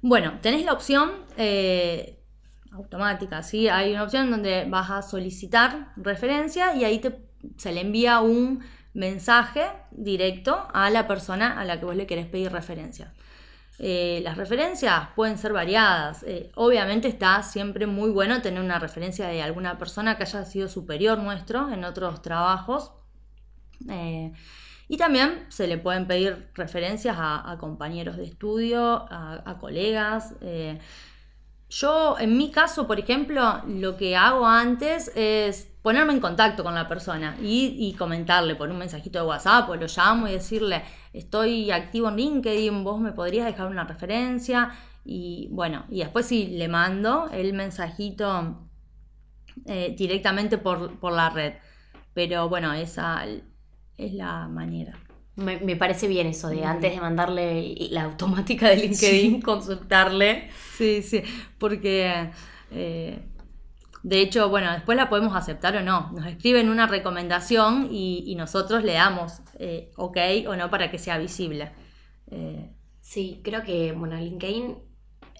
[0.00, 2.18] Bueno, tenés la opción eh,
[2.70, 3.68] automática, ¿sí?
[3.68, 8.64] Hay una opción donde vas a solicitar referencia y ahí te se le envía un
[8.94, 13.10] mensaje directo a la persona a la que vos le querés pedir referencias.
[13.78, 16.22] Eh, las referencias pueden ser variadas.
[16.22, 20.68] Eh, obviamente está siempre muy bueno tener una referencia de alguna persona que haya sido
[20.68, 22.92] superior nuestro en otros trabajos.
[23.90, 24.32] Eh,
[24.88, 30.34] y también se le pueden pedir referencias a, compañeros de estudio, a, colegas.
[31.68, 36.74] yo, en mi caso, por ejemplo, lo que hago antes es ponerme en contacto con
[36.74, 40.82] la persona y, comentarle por un mensajito de WhatsApp o lo llamo y decirle,
[41.16, 44.70] estoy activo en LinkedIn, vos me podrías dejar una referencia
[45.04, 48.68] y bueno, y después sí le mando el mensajito
[49.64, 51.54] eh, directamente por, la red.
[52.12, 53.24] Pero bueno, esa
[53.96, 54.98] es la manera.
[55.36, 60.50] Me, parece bien eso de antes de mandarle la automática de LinkedIn, consultarle.
[60.76, 61.22] Sí, sí,
[61.58, 62.30] porque...
[62.70, 63.18] Eh,
[64.06, 66.12] de hecho, bueno, después la podemos aceptar o no.
[66.12, 70.16] Nos escriben una recomendación y, nosotros le damos eh, ok
[70.46, 71.72] o no para que sea visible.
[72.30, 74.76] Eh, sí, creo que bueno, LinkedIn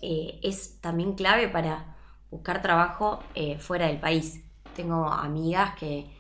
[0.03, 1.97] eh, es también clave para
[2.29, 3.21] buscar trabajo
[3.61, 4.43] fuera del país.
[4.75, 6.11] Tengo amigas que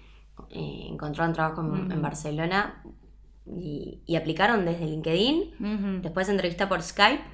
[0.50, 2.80] encontraron trabajo en, Barcelona
[3.44, 7.24] y, aplicaron desde LinkedIn, después entrevista por Skype.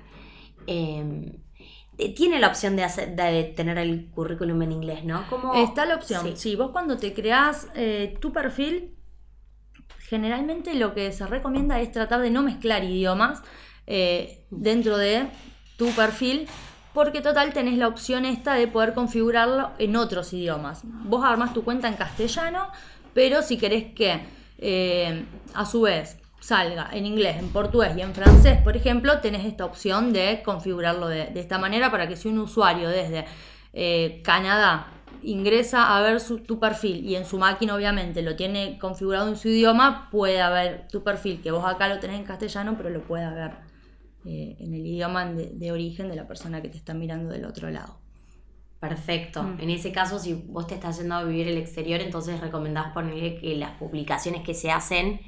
[0.66, 1.42] Em, eh,
[2.11, 5.25] tiene la opción de, hacer, de tener el currículum en inglés, ¿no?
[5.55, 6.37] Está la opción.
[6.37, 6.57] Sí.
[6.57, 8.95] vos cuando te creas eh, tu perfil,
[9.99, 13.43] generalmente lo que se recomienda es tratar de no mezclar idiomas
[13.87, 15.29] eh, dentro de
[15.77, 16.47] tu perfil,
[16.95, 20.83] porque total tenés la opción esta de poder configurarlo en otros idiomas.
[20.85, 22.69] Vos armas tu cuenta en castellano,
[23.15, 24.21] pero si querés que
[25.55, 29.65] a su vez salga en inglés, en portugués y en francés, por ejemplo, tenés esta
[29.65, 33.25] opción de configurarlo de, esta manera para que si un usuario desde
[33.73, 34.89] eh, Canadá
[35.23, 39.49] ingresa a ver tu perfil y en su máquina obviamente lo tiene configurado en su
[39.49, 43.33] idioma, pueda ver tu perfil, que vos acá lo tenés en castellano, pero lo pueda
[43.33, 43.53] ver
[44.25, 47.71] eh, en el idioma de, origen de la persona que te está mirando del otro
[47.71, 47.99] lado.
[48.81, 49.45] Perfecto.
[49.45, 49.61] Mm.
[49.61, 53.37] En ese caso, si vos te estás yendo a vivir el exterior, entonces recomendás ponerle
[53.37, 55.21] que las publicaciones que se hacen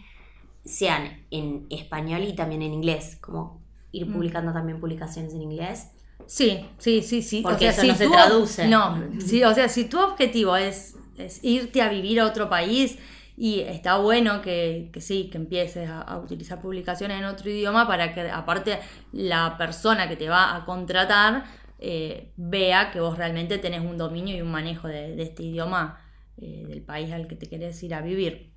[0.65, 4.13] sean en español y también en inglés, como ir mm.
[4.13, 5.91] publicando también publicaciones en inglés.
[6.27, 7.43] Sí, sí, sí, sí.
[7.43, 8.69] Porque eso no se traduce.
[8.69, 10.97] No, sí, o sea, si tu objetivo es,
[11.43, 12.99] irte a vivir a otro país
[13.37, 18.31] y está bueno que, sí, que empieces a, utilizar publicaciones en otro idioma para que
[18.31, 18.79] aparte
[19.13, 21.45] la persona que te va a contratar
[21.79, 26.01] eh, vea que vos realmente tenés un dominio y un manejo de, este idioma
[26.41, 28.55] eh, del país al que te querés ir a vivir.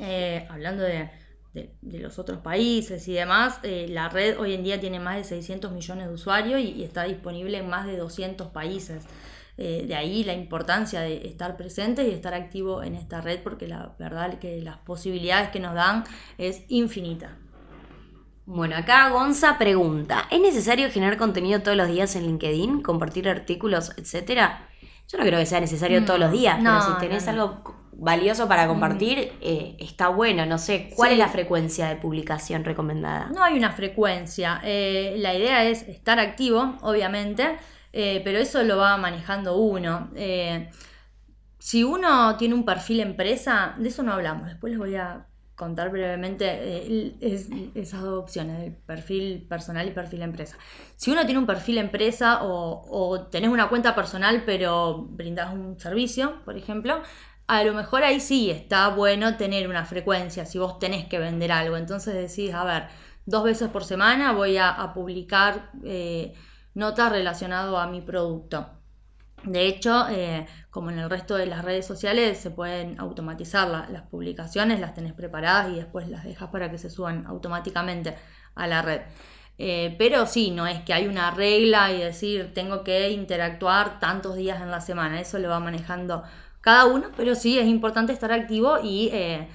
[0.00, 1.10] Eh, hablando de,
[1.54, 5.24] de, los otros países y demás, eh, la red hoy en día tiene más de
[5.24, 9.04] 600 millones de usuarios y, está disponible en más de 200 países.
[9.58, 13.68] Eh, de ahí la importancia de estar presente y estar activo en esta red porque
[13.68, 16.04] la verdad que las posibilidades que nos dan
[16.38, 17.36] es infinita.
[18.46, 23.92] Bueno, acá Gonza pregunta, ¿es necesario generar contenido todos los días en LinkedIn, compartir artículos,
[23.98, 24.68] etcétera?
[25.06, 28.66] Yo no creo que sea necesario todos los días, pero si tenés algo valioso para
[28.66, 30.44] compartir, eh, está bueno.
[30.44, 33.30] No sé, ¿cuál es la frecuencia de publicación recomendada?
[33.32, 34.60] No hay una frecuencia.
[34.64, 37.56] Eh, la idea es estar activo, obviamente,
[37.92, 40.10] eh, pero eso lo va manejando uno.
[41.58, 44.48] si uno tiene un perfil empresa, de eso no hablamos.
[44.48, 47.22] Después les voy a contar brevemente
[47.74, 50.58] esas dos opciones, el perfil personal y perfil empresa.
[50.96, 55.78] Si uno tiene un perfil empresa o, o tenés una cuenta personal pero brindás un
[55.78, 57.02] servicio, por ejemplo,
[57.52, 61.52] a lo mejor ahí sí está bueno tener una frecuencia si vos tenés que vender
[61.52, 61.76] algo.
[61.76, 62.88] Entonces decís, a ver,
[63.26, 66.32] dos veces por semana voy a, publicar eh,
[66.72, 68.66] notas relacionadas a mi producto.
[69.44, 74.02] De hecho, eh, como en el resto de las redes sociales, se pueden automatizar las
[74.02, 78.16] publicaciones, las tenés preparadas y después las dejas para que se suban automáticamente
[78.54, 79.02] a la red.
[79.58, 84.36] Eh, pero sí, no es que hay una regla y decir tengo que interactuar tantos
[84.36, 86.22] días en la semana, eso lo va manejando
[86.62, 89.48] cada uno, pero sí es importante estar activo y eh,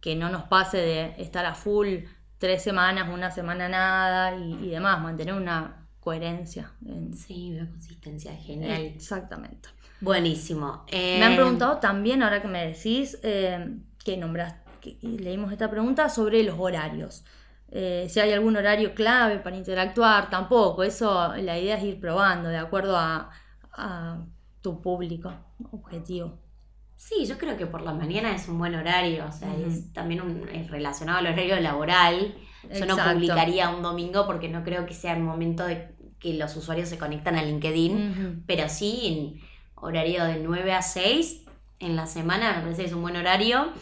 [0.00, 1.98] que no nos pase de estar a full
[2.38, 6.72] tres semanas, una semana nada y, demás, mantener una coherencia.
[7.14, 8.82] Sí, una consistencia genial.
[8.82, 9.68] Exactamente.
[10.00, 10.84] Buenísimo.
[10.90, 15.70] Me han eh, preguntado también, ahora que me decís, eh, que nombras, que leímos esta
[15.70, 17.24] pregunta sobre los horarios.
[17.70, 20.82] si hay algún horario clave para interactuar, tampoco.
[20.82, 23.30] Eso, la idea es ir probando de acuerdo a
[24.62, 25.32] tu público
[25.72, 26.38] objetivo.
[26.96, 30.20] Sí, yo creo que por la mañana es un buen horario, o sea, es también
[30.20, 32.34] un, relacionado al horario laboral.
[32.72, 36.54] Yo no publicaría un domingo porque no creo que sea el momento de que los
[36.54, 39.40] usuarios se conectan a LinkedIn, pero sí en
[39.74, 41.42] horario de 9 a 6
[41.80, 43.72] en la semana, me parece que es un buen horario.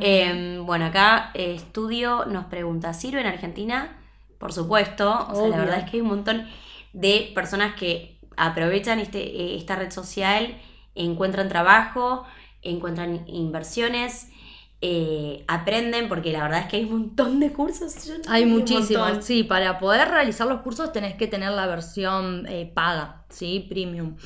[0.00, 3.98] Em, bueno, acá eh, Estudio nos pregunta, ¿sirve en Argentina?
[4.38, 6.46] Por supuesto, o sea, la verdad es que hay un montón
[6.92, 10.56] de personas que aprovechan este, eh, esta red social,
[10.94, 12.24] encuentran trabajo,
[12.62, 14.28] encuentran inversiones,
[14.80, 17.94] eh, aprenden, porque la verdad es que hay un montón de cursos.
[18.28, 23.66] hay muchísimos, sí, para poder realizar los cursos tenés que tener la versión paga, ¿sí?
[23.68, 24.16] Premium.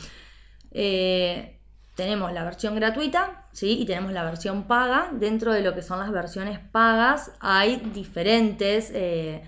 [0.71, 3.81] tenemos la versión gratuita, ¿sí?
[3.81, 5.11] Y tenemos la versión paga.
[5.13, 9.43] Dentro de lo que son las versiones pagas hay diferentes eh,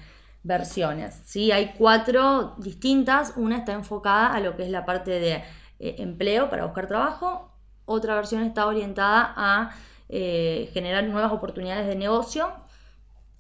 [0.47, 1.51] versiones, ¿sí?
[1.51, 3.35] Hay cuatro distintas.
[3.37, 5.33] Una está enfocada a lo que es la parte de
[5.79, 7.53] eh, empleo para buscar trabajo.
[7.85, 9.71] Otra versión está orientada a
[10.09, 12.53] eh, generar nuevas oportunidades de negocio.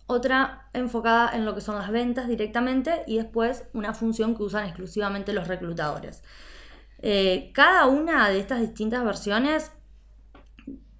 [0.06, 4.66] Otra enfocada en lo que son las ventas directamente y después una función que usan
[4.66, 6.22] exclusivamente los reclutadores.
[7.52, 9.72] cada una de estas distintas versiones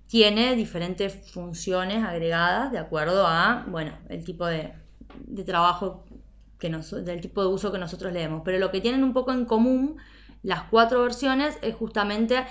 [0.06, 4.72] tiene diferentes funciones agregadas de acuerdo a, bueno, el tipo de,
[5.44, 6.04] trabajo
[6.58, 8.42] que del tipo de uso que nosotros leemos.
[8.44, 9.96] Pero lo que tienen un poco en común
[10.42, 12.44] las cuatro versiones es justamente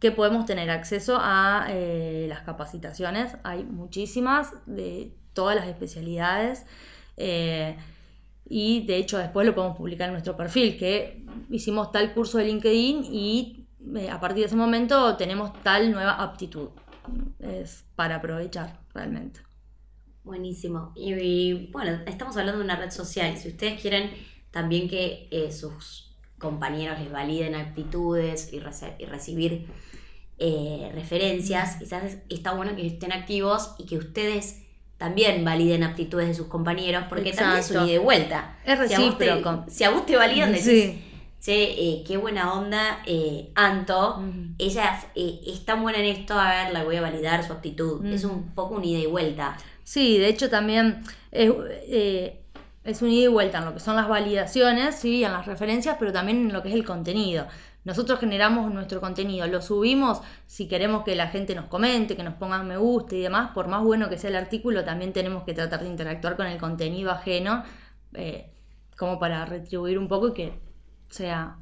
[0.00, 3.36] que podemos tener acceso a eh, las capacitaciones.
[3.42, 6.66] Hay muchísimas de todas las especialidades.
[7.16, 7.76] Eh,
[8.48, 12.44] y de hecho después lo podemos publicar en nuestro perfil, que hicimos tal curso de
[12.44, 13.66] LinkedIn y
[13.96, 16.68] eh, a partir de ese momento tenemos tal nueva aptitud
[17.40, 19.40] es para aprovechar realmente.
[20.28, 20.92] Buenísimo.
[20.94, 23.34] Y, bueno, estamos hablando de una red social.
[23.38, 24.10] Si ustedes quieren
[24.50, 29.66] también que eh, sus compañeros les validen actitudes y, recibir
[30.38, 34.66] eh, referencias, quizás está bueno que estén activos y que ustedes
[34.98, 38.58] también validen aptitudes de sus compañeros, porque también es un ida y vuelta.
[38.66, 39.64] Es recíproco.
[39.68, 40.96] Si a vos te, validan, decís,
[41.40, 44.22] che, eh, qué buena onda, eh, Anto,
[44.58, 48.04] ella eh, es tan buena en esto, a ver, la voy a validar su actitud.
[48.04, 49.56] Es un poco un ida y vuelta.
[49.88, 51.50] Sí, de hecho también es,
[52.84, 55.96] es un ida y vuelta en lo que son las validaciones, sí, en las referencias,
[55.98, 57.46] pero también en lo que es el contenido.
[57.84, 62.34] Nosotros generamos nuestro contenido, lo subimos si queremos que la gente nos comente, que nos
[62.34, 65.54] pongan me gusta y demás, por más bueno que sea el artículo, también tenemos que
[65.54, 67.64] tratar de interactuar con el contenido ajeno,
[68.94, 70.60] como para retribuir un poco y que
[71.08, 71.56] sea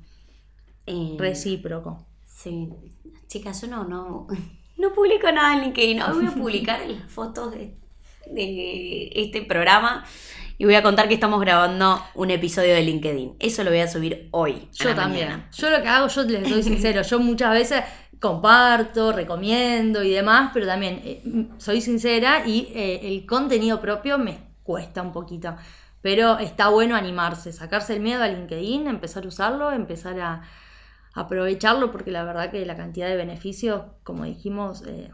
[0.85, 2.05] eh, recíproco.
[2.25, 2.71] Sí.
[3.29, 4.27] Chicas, yo no, no,
[4.79, 6.03] no publico nada en LinkedIn.
[6.03, 7.86] Hoy voy a publicar las fotos de,
[8.35, 10.05] este programa
[10.59, 13.37] y voy a contar que estamos grabando un episodio de LinkedIn.
[13.39, 14.69] Eso lo voy a subir hoy.
[14.73, 15.45] Yo también.
[15.53, 17.83] Yo lo que hago, yo les soy sincero, yo muchas veces
[18.21, 24.39] comparto, recomiendo y demás, pero también eh, soy sincera y eh, el contenido propio me
[24.63, 25.55] cuesta un poquito.
[26.01, 30.43] Pero está bueno animarse, sacarse el miedo a LinkedIn, empezar a usarlo, empezar a
[31.15, 35.11] aprovecharlo, porque la verdad que la cantidad de beneficios, como dijimos, eh,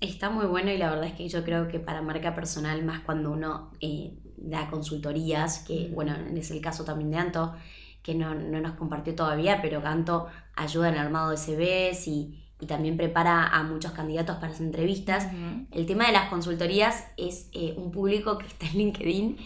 [0.00, 3.00] Está muy bueno y la verdad es que yo creo que para marca personal, más
[3.00, 7.54] cuando uno eh, da consultorías, que bueno, es el caso también de Anto,
[8.02, 12.96] que no, nos compartió todavía, pero Anto ayuda en el armado de CVs y, también
[12.96, 15.28] prepara a muchos candidatos para las entrevistas.
[15.72, 19.36] El tema de las consultorías es eh, un público que está en LinkedIn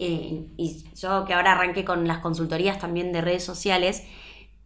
[0.00, 4.02] eh, y yo que ahora arranqué con las consultorías también de redes sociales,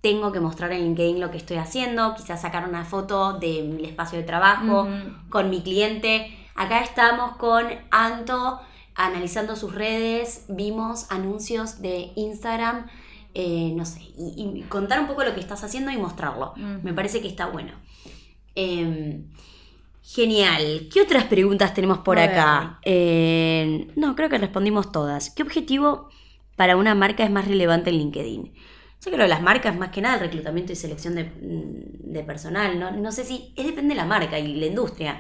[0.01, 3.85] tengo que mostrar en LinkedIn lo que estoy haciendo, quizás sacar una foto de mi
[3.85, 4.89] espacio de trabajo
[5.29, 6.37] con mi cliente.
[6.55, 8.61] Acá estamos con Anto
[8.95, 12.87] analizando sus redes, vimos anuncios de Instagram,
[13.35, 16.55] eh, no sé, y, contar un poco lo que estás haciendo y mostrarlo.
[16.57, 17.73] Me parece que está bueno.
[18.55, 19.25] Em,
[20.03, 20.89] Genial.
[20.93, 22.81] ¿Qué otras preguntas tenemos por acá?
[22.83, 25.31] Eh, no, creo que respondimos todas.
[25.31, 26.09] ¿Qué objetivo
[26.57, 28.53] para una marca es más relevante en LinkedIn?
[29.03, 32.79] Yo creo que las marcas, más que nada, el reclutamiento y selección de, mm, personal.
[32.79, 33.13] ¿no?
[33.13, 33.53] sé si.
[33.57, 35.19] Es depende de la marca y la industria.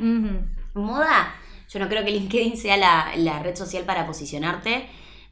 [0.75, 1.35] Moda,
[1.69, 4.87] yo no creo que LinkedIn sea la, red social para posicionarte.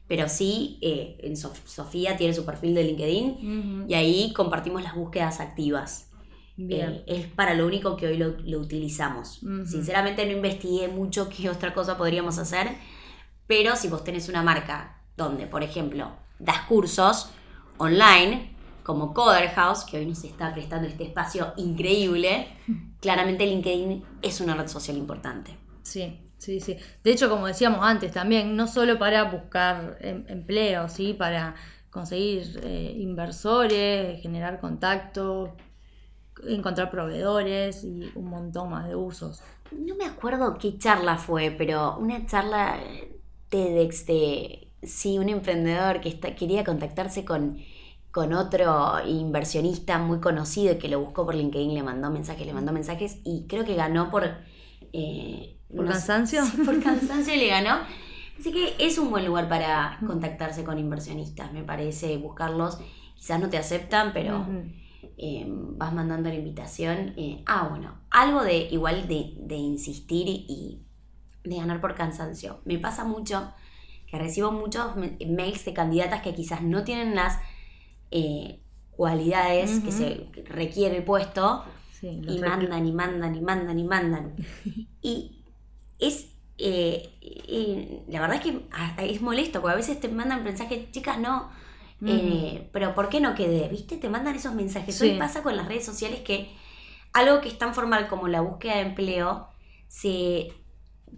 [0.07, 5.39] Pero sí, eh, en Sofía tiene su perfil de LinkedIn y ahí compartimos las búsquedas
[5.39, 6.09] activas.
[6.57, 9.41] Eh, es para lo único que hoy lo, utilizamos.
[9.65, 12.69] Sinceramente no investigué mucho qué otra cosa podríamos hacer,
[13.45, 17.31] pero si vos tenés una marca donde, por ejemplo, das cursos
[17.79, 22.47] online, como Coder House, que hoy nos está prestando este espacio increíble,
[22.99, 25.57] claramente LinkedIn es una red social importante.
[25.83, 26.77] Sí, sí, sí.
[27.03, 31.13] De hecho, como decíamos antes también, no solo para buscar em, empleo, ¿sí?
[31.13, 31.55] para
[31.89, 35.51] conseguir eh, inversores, generar contactos,
[36.47, 39.41] encontrar proveedores y un montón más de usos.
[39.71, 42.79] No me acuerdo qué charla fue, pero una charla
[43.49, 47.59] TEDx de, sí, un emprendedor que está, quería contactarse con
[48.11, 52.71] con otro inversionista muy conocido que lo buscó por LinkedIn, le mandó mensajes, le mandó
[52.71, 54.29] mensajes y creo que ganó por...
[54.93, 56.41] Eh, ¿Por cansancio?
[56.65, 57.79] por cansancio le ganó.
[58.39, 62.79] Así que es un buen lugar para contactarse con inversionistas, me parece, buscarlos.
[63.15, 64.47] Quizás no te aceptan, pero
[65.17, 67.13] eh, vas mandando la invitación.
[67.17, 70.81] Eh, ah, bueno, algo de igual de, de insistir y
[71.43, 72.61] de ganar por cansancio.
[72.63, 73.51] Me pasa mucho
[74.09, 77.39] que recibo muchos mails de candidatas que quizás no tienen las
[78.11, 78.59] eh,
[78.91, 81.63] cualidades que se requiere el puesto
[82.01, 84.35] y mandan y mandan y mandan y mandan.
[85.01, 85.43] y
[85.99, 91.19] es, eh, la verdad es que es molesto, porque a veces te mandan mensajes, chicas,
[91.19, 91.49] no,
[92.05, 93.67] eh, pero ¿por qué no quedé?
[93.67, 93.97] ¿Viste?
[93.97, 95.01] Te mandan esos mensajes.
[95.01, 96.49] Hoy pasa con las redes sociales que
[97.13, 99.47] algo que es tan formal como la búsqueda de empleo
[99.87, 100.53] se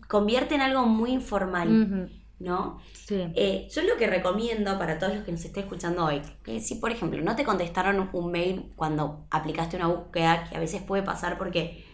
[0.07, 2.09] convierte en algo muy informal.
[2.41, 2.79] ¿No?
[3.09, 6.75] Eh, yo lo que recomiendo para todos los que nos estén escuchando hoy, que si
[6.75, 11.03] por ejemplo no te contestaron un mail cuando aplicaste una búsqueda, que a veces puede
[11.03, 11.85] pasar porque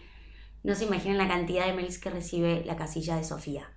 [0.62, 3.70] no se imaginan la cantidad de mails que recibe la casilla de Sofía.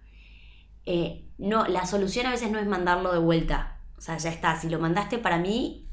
[0.86, 3.78] Eh, no, la solución a veces no es mandarlo de vuelta.
[3.98, 4.60] O sea, ya está.
[4.60, 5.88] Si lo mandaste para mí,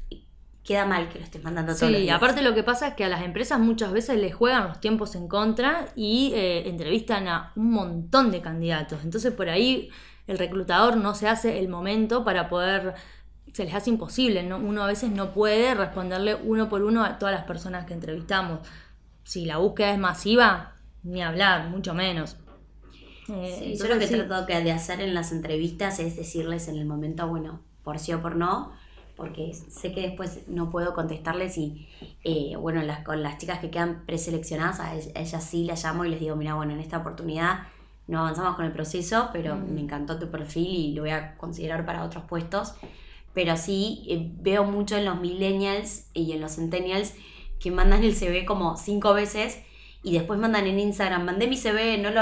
[0.63, 1.89] queda mal que lo estés mandando todo.
[1.89, 4.79] Sí, aparte lo que pasa es que a las empresas muchas veces les juegan los
[4.79, 9.03] tiempos en contra y eh, entrevistan a un montón de candidatos.
[9.03, 9.89] Entonces por ahí
[10.29, 12.93] el reclutador no se hace el momento para poder,
[13.51, 14.57] se les hace imposible, ¿no?
[14.57, 18.59] uno a veces no puede responderle uno por uno a todas las personas que entrevistamos.
[19.23, 22.37] Si la búsqueda es masiva, ni hablar, mucho menos.
[23.27, 27.27] Eh, yo lo que trato de hacer en las entrevistas es decirles en el momento,
[27.27, 28.71] bueno, por sí o por no,
[29.15, 31.89] porque sé que después no puedo contestarles y,
[32.23, 36.09] eh, bueno, las, con las chicas que quedan preseleccionadas, a ellas sí las llamo y
[36.09, 37.61] les digo, mira, bueno, en esta oportunidad
[38.09, 39.73] no avanzamos con el proceso, pero mm.
[39.73, 42.73] me encantó tu perfil y lo voy a considerar para otros puestos.
[43.35, 47.13] Pero sí eh, veo mucho en los millennials y en los centennials
[47.59, 49.59] que mandan el CV como cinco veces
[50.01, 52.21] y después mandan en Instagram, mandé mi CV, no lo...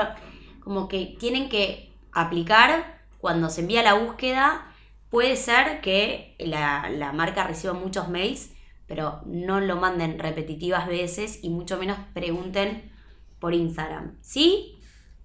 [0.60, 4.70] Como que tienen que aplicar cuando se envía la búsqueda.
[5.10, 8.52] Puede ser que la, la marca reciba muchos mails,
[8.86, 12.92] pero no lo manden repetitivas veces y mucho menos pregunten
[13.40, 14.18] por Instagram.
[14.20, 14.77] ¿Sí?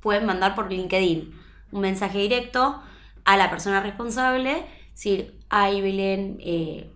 [0.03, 1.33] Pueden mandar por LinkedIn
[1.71, 2.83] un mensaje directo
[3.25, 6.91] a la persona responsable, decir, ay Belén, eh,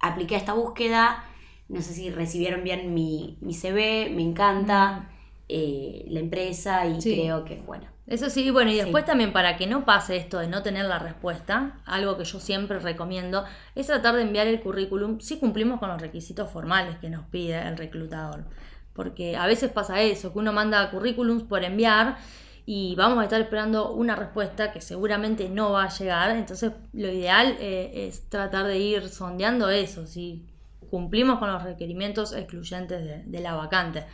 [0.00, 1.24] apliqué esta búsqueda,
[1.68, 5.10] no sé si recibieron bien mi, mi CV, me encanta
[5.48, 7.86] eh, la empresa y creo que bueno.
[8.06, 10.98] Eso sí, bueno, y después también para que no pase esto de no tener la
[10.98, 13.44] respuesta, algo que yo siempre recomiendo,
[13.76, 15.20] es tratar de enviar el currículum.
[15.20, 18.46] Si cumplimos con los requisitos formales que nos pide el reclutador
[18.92, 22.18] porque a veces pasa eso, que uno manda currículums por enviar
[22.66, 27.10] y vamos a estar esperando una respuesta que seguramente no va a llegar, entonces lo
[27.10, 30.46] ideal eh, es tratar de ir sondeando eso, si
[30.90, 34.04] cumplimos con los requerimientos excluyentes de, la vacante.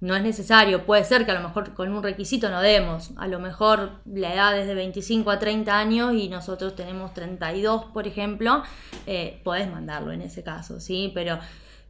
[0.00, 3.26] No es necesario, puede ser que a lo mejor con un requisito no demos, a
[3.26, 8.06] lo mejor la edad es de 25 a 30 años y nosotros tenemos 32, por
[8.06, 8.62] ejemplo,
[9.06, 11.10] eh, podés mandarlo en ese caso, ¿sí?
[11.14, 11.38] Pero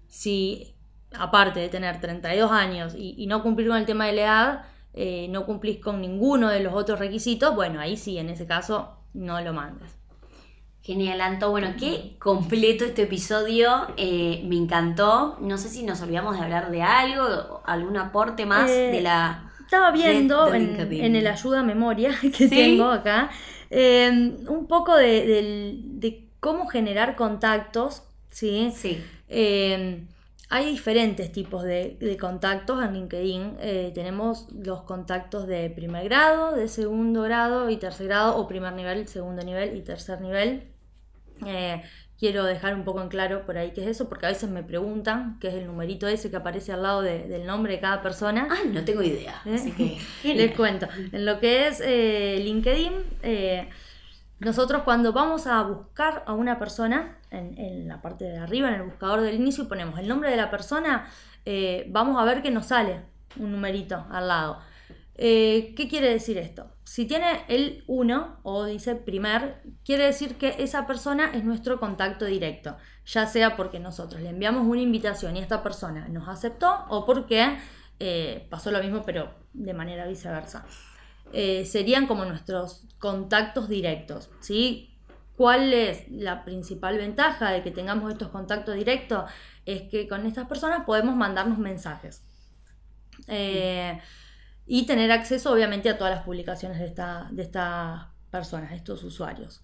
[0.06, 0.73] si
[1.18, 5.26] aparte de tener 32 años y, no cumplir con el tema de la edad, eh,
[5.30, 9.40] no cumplís con ninguno de los otros requisitos, bueno, ahí sí, en ese caso, no
[9.40, 9.96] lo mandas.
[10.82, 11.50] Genial, Anto.
[11.50, 13.86] Bueno, qué completo este episodio.
[13.96, 15.38] Eh, me encantó.
[15.40, 19.50] No sé si nos olvidamos de hablar de algo, algún aporte más eh, de la.
[19.60, 23.30] Estaba viendo en, el ayuda memoria que tengo acá
[23.70, 28.02] un poco de, cómo generar contactos.
[28.30, 28.70] Sí.
[28.76, 29.02] Sí.
[30.54, 33.56] Hay diferentes tipos de, contactos en LinkedIn.
[33.58, 38.72] Eh, tenemos los contactos de primer grado, de segundo grado y tercer grado, o primer
[38.72, 40.68] nivel, segundo nivel y tercer nivel.
[41.44, 41.82] Eh,
[42.20, 44.62] quiero dejar un poco en claro por ahí qué es eso, porque a veces me
[44.62, 48.46] preguntan qué es el numerito ese que aparece al lado del nombre de cada persona.
[48.48, 49.42] Ah, no tengo idea.
[49.46, 49.56] ¿Eh?
[49.56, 49.98] Así que
[50.34, 50.86] les cuento.
[51.10, 52.92] En lo que es LinkedIn,
[54.38, 58.82] nosotros cuando vamos a buscar a una persona, en, la parte de arriba, en el
[58.82, 61.08] buscador del inicio, ponemos el nombre de la persona,
[61.44, 63.02] eh, vamos a ver que nos sale
[63.36, 64.58] un numerito al lado.
[65.16, 66.70] Eh, ¿Qué quiere decir esto?
[66.84, 72.24] Si tiene el 1 o dice primer, quiere decir que esa persona es nuestro contacto
[72.24, 72.76] directo,
[73.06, 77.58] ya sea porque nosotros le enviamos una invitación y esta persona nos aceptó o porque
[78.00, 80.66] eh, pasó lo mismo pero de manera viceversa.
[81.32, 84.93] Serían como nuestros contactos directos, ¿sí?
[85.36, 89.30] ¿Cuál es la principal ventaja de que tengamos estos contactos directos?
[89.66, 92.22] Es que con estas personas podemos mandarnos mensajes.
[93.28, 94.00] Eh,
[94.66, 99.62] y tener acceso obviamente a todas las publicaciones de, de estas personas, de estos usuarios.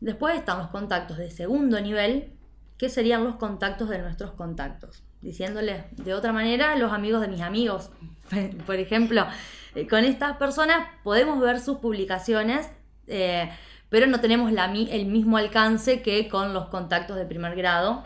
[0.00, 2.32] Después están los contactos de segundo nivel,
[2.76, 5.02] qué serían los contactos de nuestros contactos.
[5.20, 7.90] Diciéndole de otra manera, los amigos de mis amigos.
[8.66, 9.26] Por ejemplo,
[9.74, 12.70] eh, con estas personas podemos ver sus publicaciones,
[13.08, 13.50] eh,
[13.88, 18.04] pero no tenemos el mismo alcance que con los contactos de primer grado.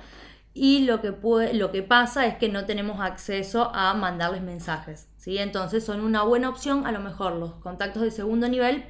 [0.55, 1.15] Y lo que,
[1.55, 5.09] lo que pasa es que no tenemos acceso a mandarles mensajes.
[5.17, 5.39] ¿sí?
[5.39, 8.85] Entonces son una buena opción, a lo mejor los contactos de segundo nivel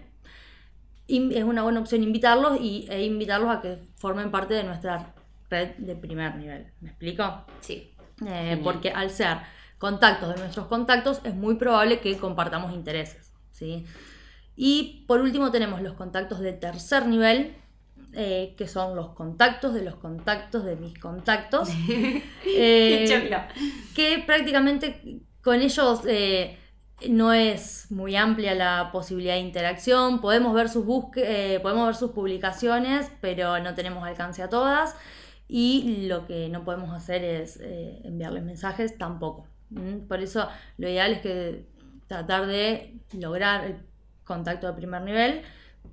[1.09, 5.15] es una buena opción invitarlos y, e invitarlos a que formen parte de nuestra
[5.51, 6.73] red de primer nivel.
[6.81, 7.45] ¿Me explico?
[7.61, 7.95] Sí.
[8.27, 9.39] Eh, porque al ser
[9.79, 13.33] contactos de nuestros contactos es muy probable que compartamos intereses.
[13.51, 13.85] ¿sí?
[14.57, 17.57] Y por último tenemos los contactos de tercer nivel,
[18.15, 21.71] eh, que son los contactos de los contactos de mis contactos.
[22.47, 23.31] eh,
[23.95, 26.59] que prácticamente con ellos eh,
[27.09, 30.21] no es muy amplia la posibilidad de interacción.
[30.21, 30.85] Podemos ver sus,
[31.17, 34.95] eh, podemos ver sus publicaciones, pero no tenemos alcance a todas.
[35.49, 39.47] Y lo que no podemos hacer es enviarles mensajes tampoco.
[40.09, 40.49] Por eso
[40.79, 41.67] lo ideal es que
[42.07, 43.77] tratar de lograr el
[44.25, 45.43] contacto de primer nivel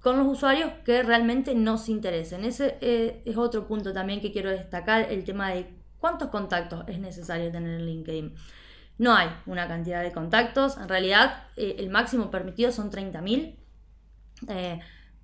[0.02, 2.46] con los usuarios que realmente nos interesen.
[2.46, 5.68] Ese eh, es otro punto también que quiero destacar, el tema de
[6.00, 8.36] cuántos contactos es necesario tener en LinkedIn.
[8.98, 13.56] No hay una cantidad de contactos, en realidad eh, el máximo permitido son 30.000.
[14.48, 14.80] Eh,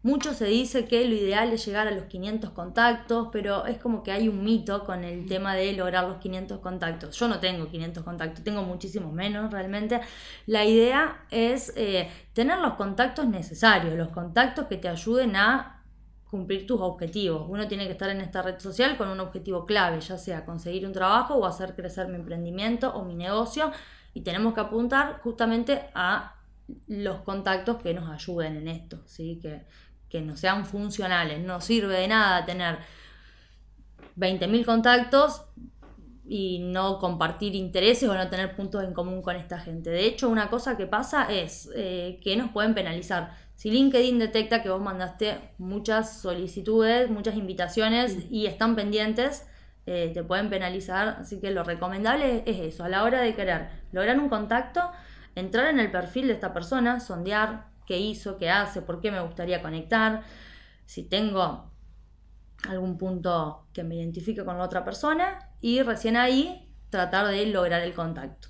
[0.06, 4.04] mucho se dice que lo ideal es llegar a los 500 contactos, pero es como
[4.04, 7.18] que hay un mito con el tema de lograr los 500 contactos.
[7.18, 10.00] Yo no tengo 500 contactos, tengo muchísimos menos realmente.
[10.46, 15.84] La idea es eh, tener los contactos necesarios, los contactos que te ayuden a
[16.30, 17.48] cumplir tus objetivos.
[17.50, 20.86] Uno tiene que estar en esta red social con un objetivo clave, ya sea conseguir
[20.86, 23.72] un trabajo o hacer crecer mi emprendimiento o mi negocio.
[24.14, 26.36] Y tenemos que apuntar justamente a
[26.88, 29.40] los contactos que nos ayuden en esto, ¿sí?
[29.42, 29.66] que,
[30.16, 31.44] que no sean funcionales.
[31.44, 32.78] No sirve de nada tener
[34.18, 35.42] 20.000 contactos
[36.26, 39.90] y no compartir intereses o no tener puntos en común con esta gente.
[39.90, 44.64] De hecho, una cosa que pasa es eh, que nos pueden penalizar si LinkedIn detecta
[44.64, 49.46] que vos mandaste muchas solicitudes, muchas invitaciones y están pendientes,
[49.86, 51.18] eh, te pueden penalizar.
[51.20, 54.92] Así que lo recomendable es eso, a la hora de querer lograr un contacto,
[55.36, 59.22] entrar en el perfil de esta persona, sondear qué hizo, qué hace, por qué me
[59.22, 60.24] gustaría conectar,
[60.86, 61.72] si tengo
[62.70, 67.82] algún punto que me identifique con la otra persona y recién ahí tratar de lograr
[67.82, 68.50] el contacto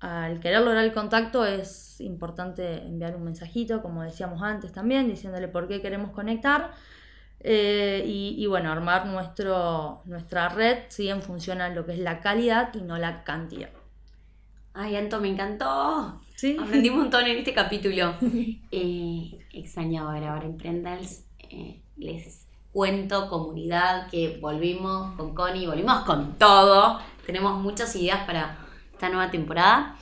[0.00, 5.48] al querer lograr el contacto es importante enviar un mensajito, como decíamos antes también, diciéndole
[5.48, 6.72] por qué queremos conectar.
[7.40, 12.20] Eh, y, bueno, armar nuestro, nuestra red si en función a lo que es la
[12.20, 13.70] calidad y no la cantidad.
[14.78, 16.20] Ay, Anto, me encantó.
[16.34, 16.54] ¿Sí?
[16.60, 18.14] Aprendí un montón en este capítulo.
[18.70, 21.24] eh, extrañaba grabar en Prendals.
[21.48, 27.00] Eh, les cuento, comunidad, que volvimos con Connie, volvimos con todo.
[27.24, 28.58] Tenemos muchas ideas para
[28.92, 29.96] esta nueva temporada.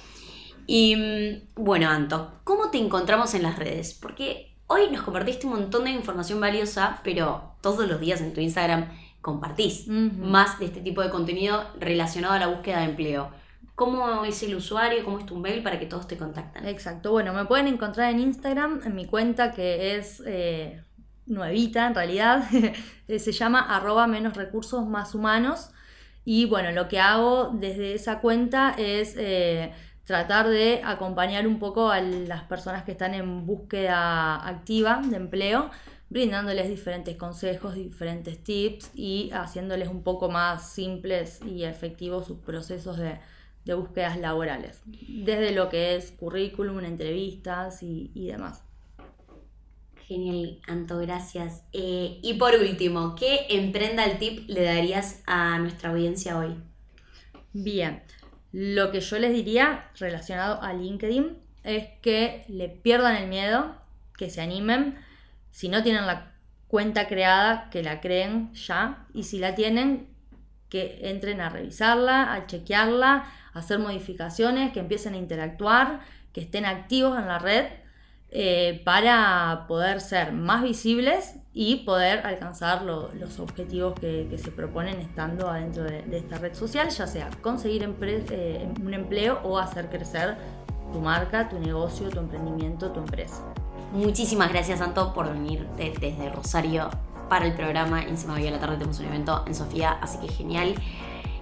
[0.67, 3.95] Y mm, bueno, Anto, ¿cómo te encontramos en las redes?
[3.95, 8.41] Porque hoy nos compartiste un montón de información valiosa, pero todos los días en tu
[8.41, 8.89] Instagram
[9.21, 13.44] compartís más de este tipo de contenido relacionado a la búsqueda de empleo.
[13.75, 15.05] ¿Cómo es el usuario?
[15.05, 16.67] ¿Cómo es tu mail para que todos te contacten?
[16.67, 20.81] Exacto, bueno, me pueden encontrar en Instagram, en mi cuenta que es eh,
[21.27, 22.45] nuevita en realidad,
[23.09, 25.71] se llama arroba menos recursos más humanos.
[26.25, 29.73] Y bueno, lo que hago desde esa cuenta es eh,
[30.05, 35.71] tratar de acompañar un poco a las personas que están en búsqueda activa de empleo,
[36.11, 42.99] brindándoles diferentes consejos, diferentes tips y haciéndoles un poco más simples y efectivos sus procesos
[42.99, 43.19] de,
[43.73, 48.65] búsquedas laborales, desde lo que es currículum, entrevistas y demás.
[50.07, 51.65] Genial, Anto, gracias.
[51.73, 56.55] Eh, y por último, ¿qué emprenda el tip le darías a nuestra audiencia hoy?
[57.55, 58.03] Bien,
[58.53, 63.77] lo que yo les diría relacionado a LinkedIn es que le pierdan el miedo,
[64.19, 64.99] que se animen.
[65.51, 66.35] Si no tienen la
[66.69, 69.07] cuenta creada, que la creen ya.
[69.15, 70.09] Y si la tienen,
[70.75, 76.01] que entren a revisarla, a chequearla, a hacer modificaciones, que empiecen a interactuar,
[76.33, 77.67] que estén activos en la red
[78.33, 85.49] eh, para poder ser más visibles y poder alcanzar los objetivos que, se proponen estando
[85.49, 90.37] adentro de, esta red social, ya sea conseguir eh, un empleo o hacer crecer
[90.93, 93.45] tu marca, tu negocio, tu emprendimiento, tu empresa.
[93.93, 96.91] Muchísimas gracias, Santo, por venir desde Rosario
[97.29, 98.03] para el programa.
[98.03, 100.75] Encima hoy a la tarde tenemos un evento en Sofía, así que genial.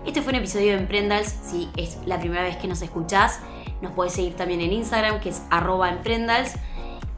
[0.07, 1.29] Este fue un episodio de Emprendals.
[1.45, 3.41] Si es la primera vez que nos escuchás,
[3.83, 6.55] nos puedes seguir también en Instagram, que es arroba emprendals.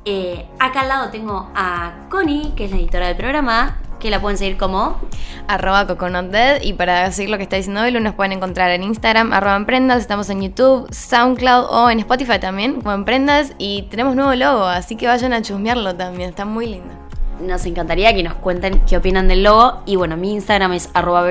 [0.05, 4.21] Eh, acá al lado tengo a Connie, que es la editora del programa, que la
[4.21, 5.01] pueden seguir como
[5.49, 9.33] arroba coconutdead y para seguir lo que está diciendo Belu nos pueden encontrar en Instagram
[9.33, 14.35] arroba emprendas, estamos en YouTube, SoundCloud o en Spotify también como emprendas y tenemos nuevo
[14.35, 17.03] logo, así que vayan a chusmearlo también, está muy lindo.
[17.41, 21.24] Nos encantaría que nos cuenten qué opinan del logo y bueno, mi Instagram es arroba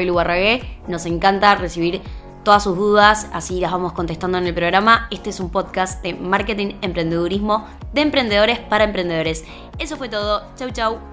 [0.88, 2.02] nos encanta recibir
[2.44, 5.08] todas sus dudas, así las vamos contestando en el programa.
[5.12, 9.46] Este es un podcast de marketing, emprendedurismo, de emprendedores para emprendedores.
[9.80, 10.44] Eso fue todo.
[10.56, 11.13] Chau, chau.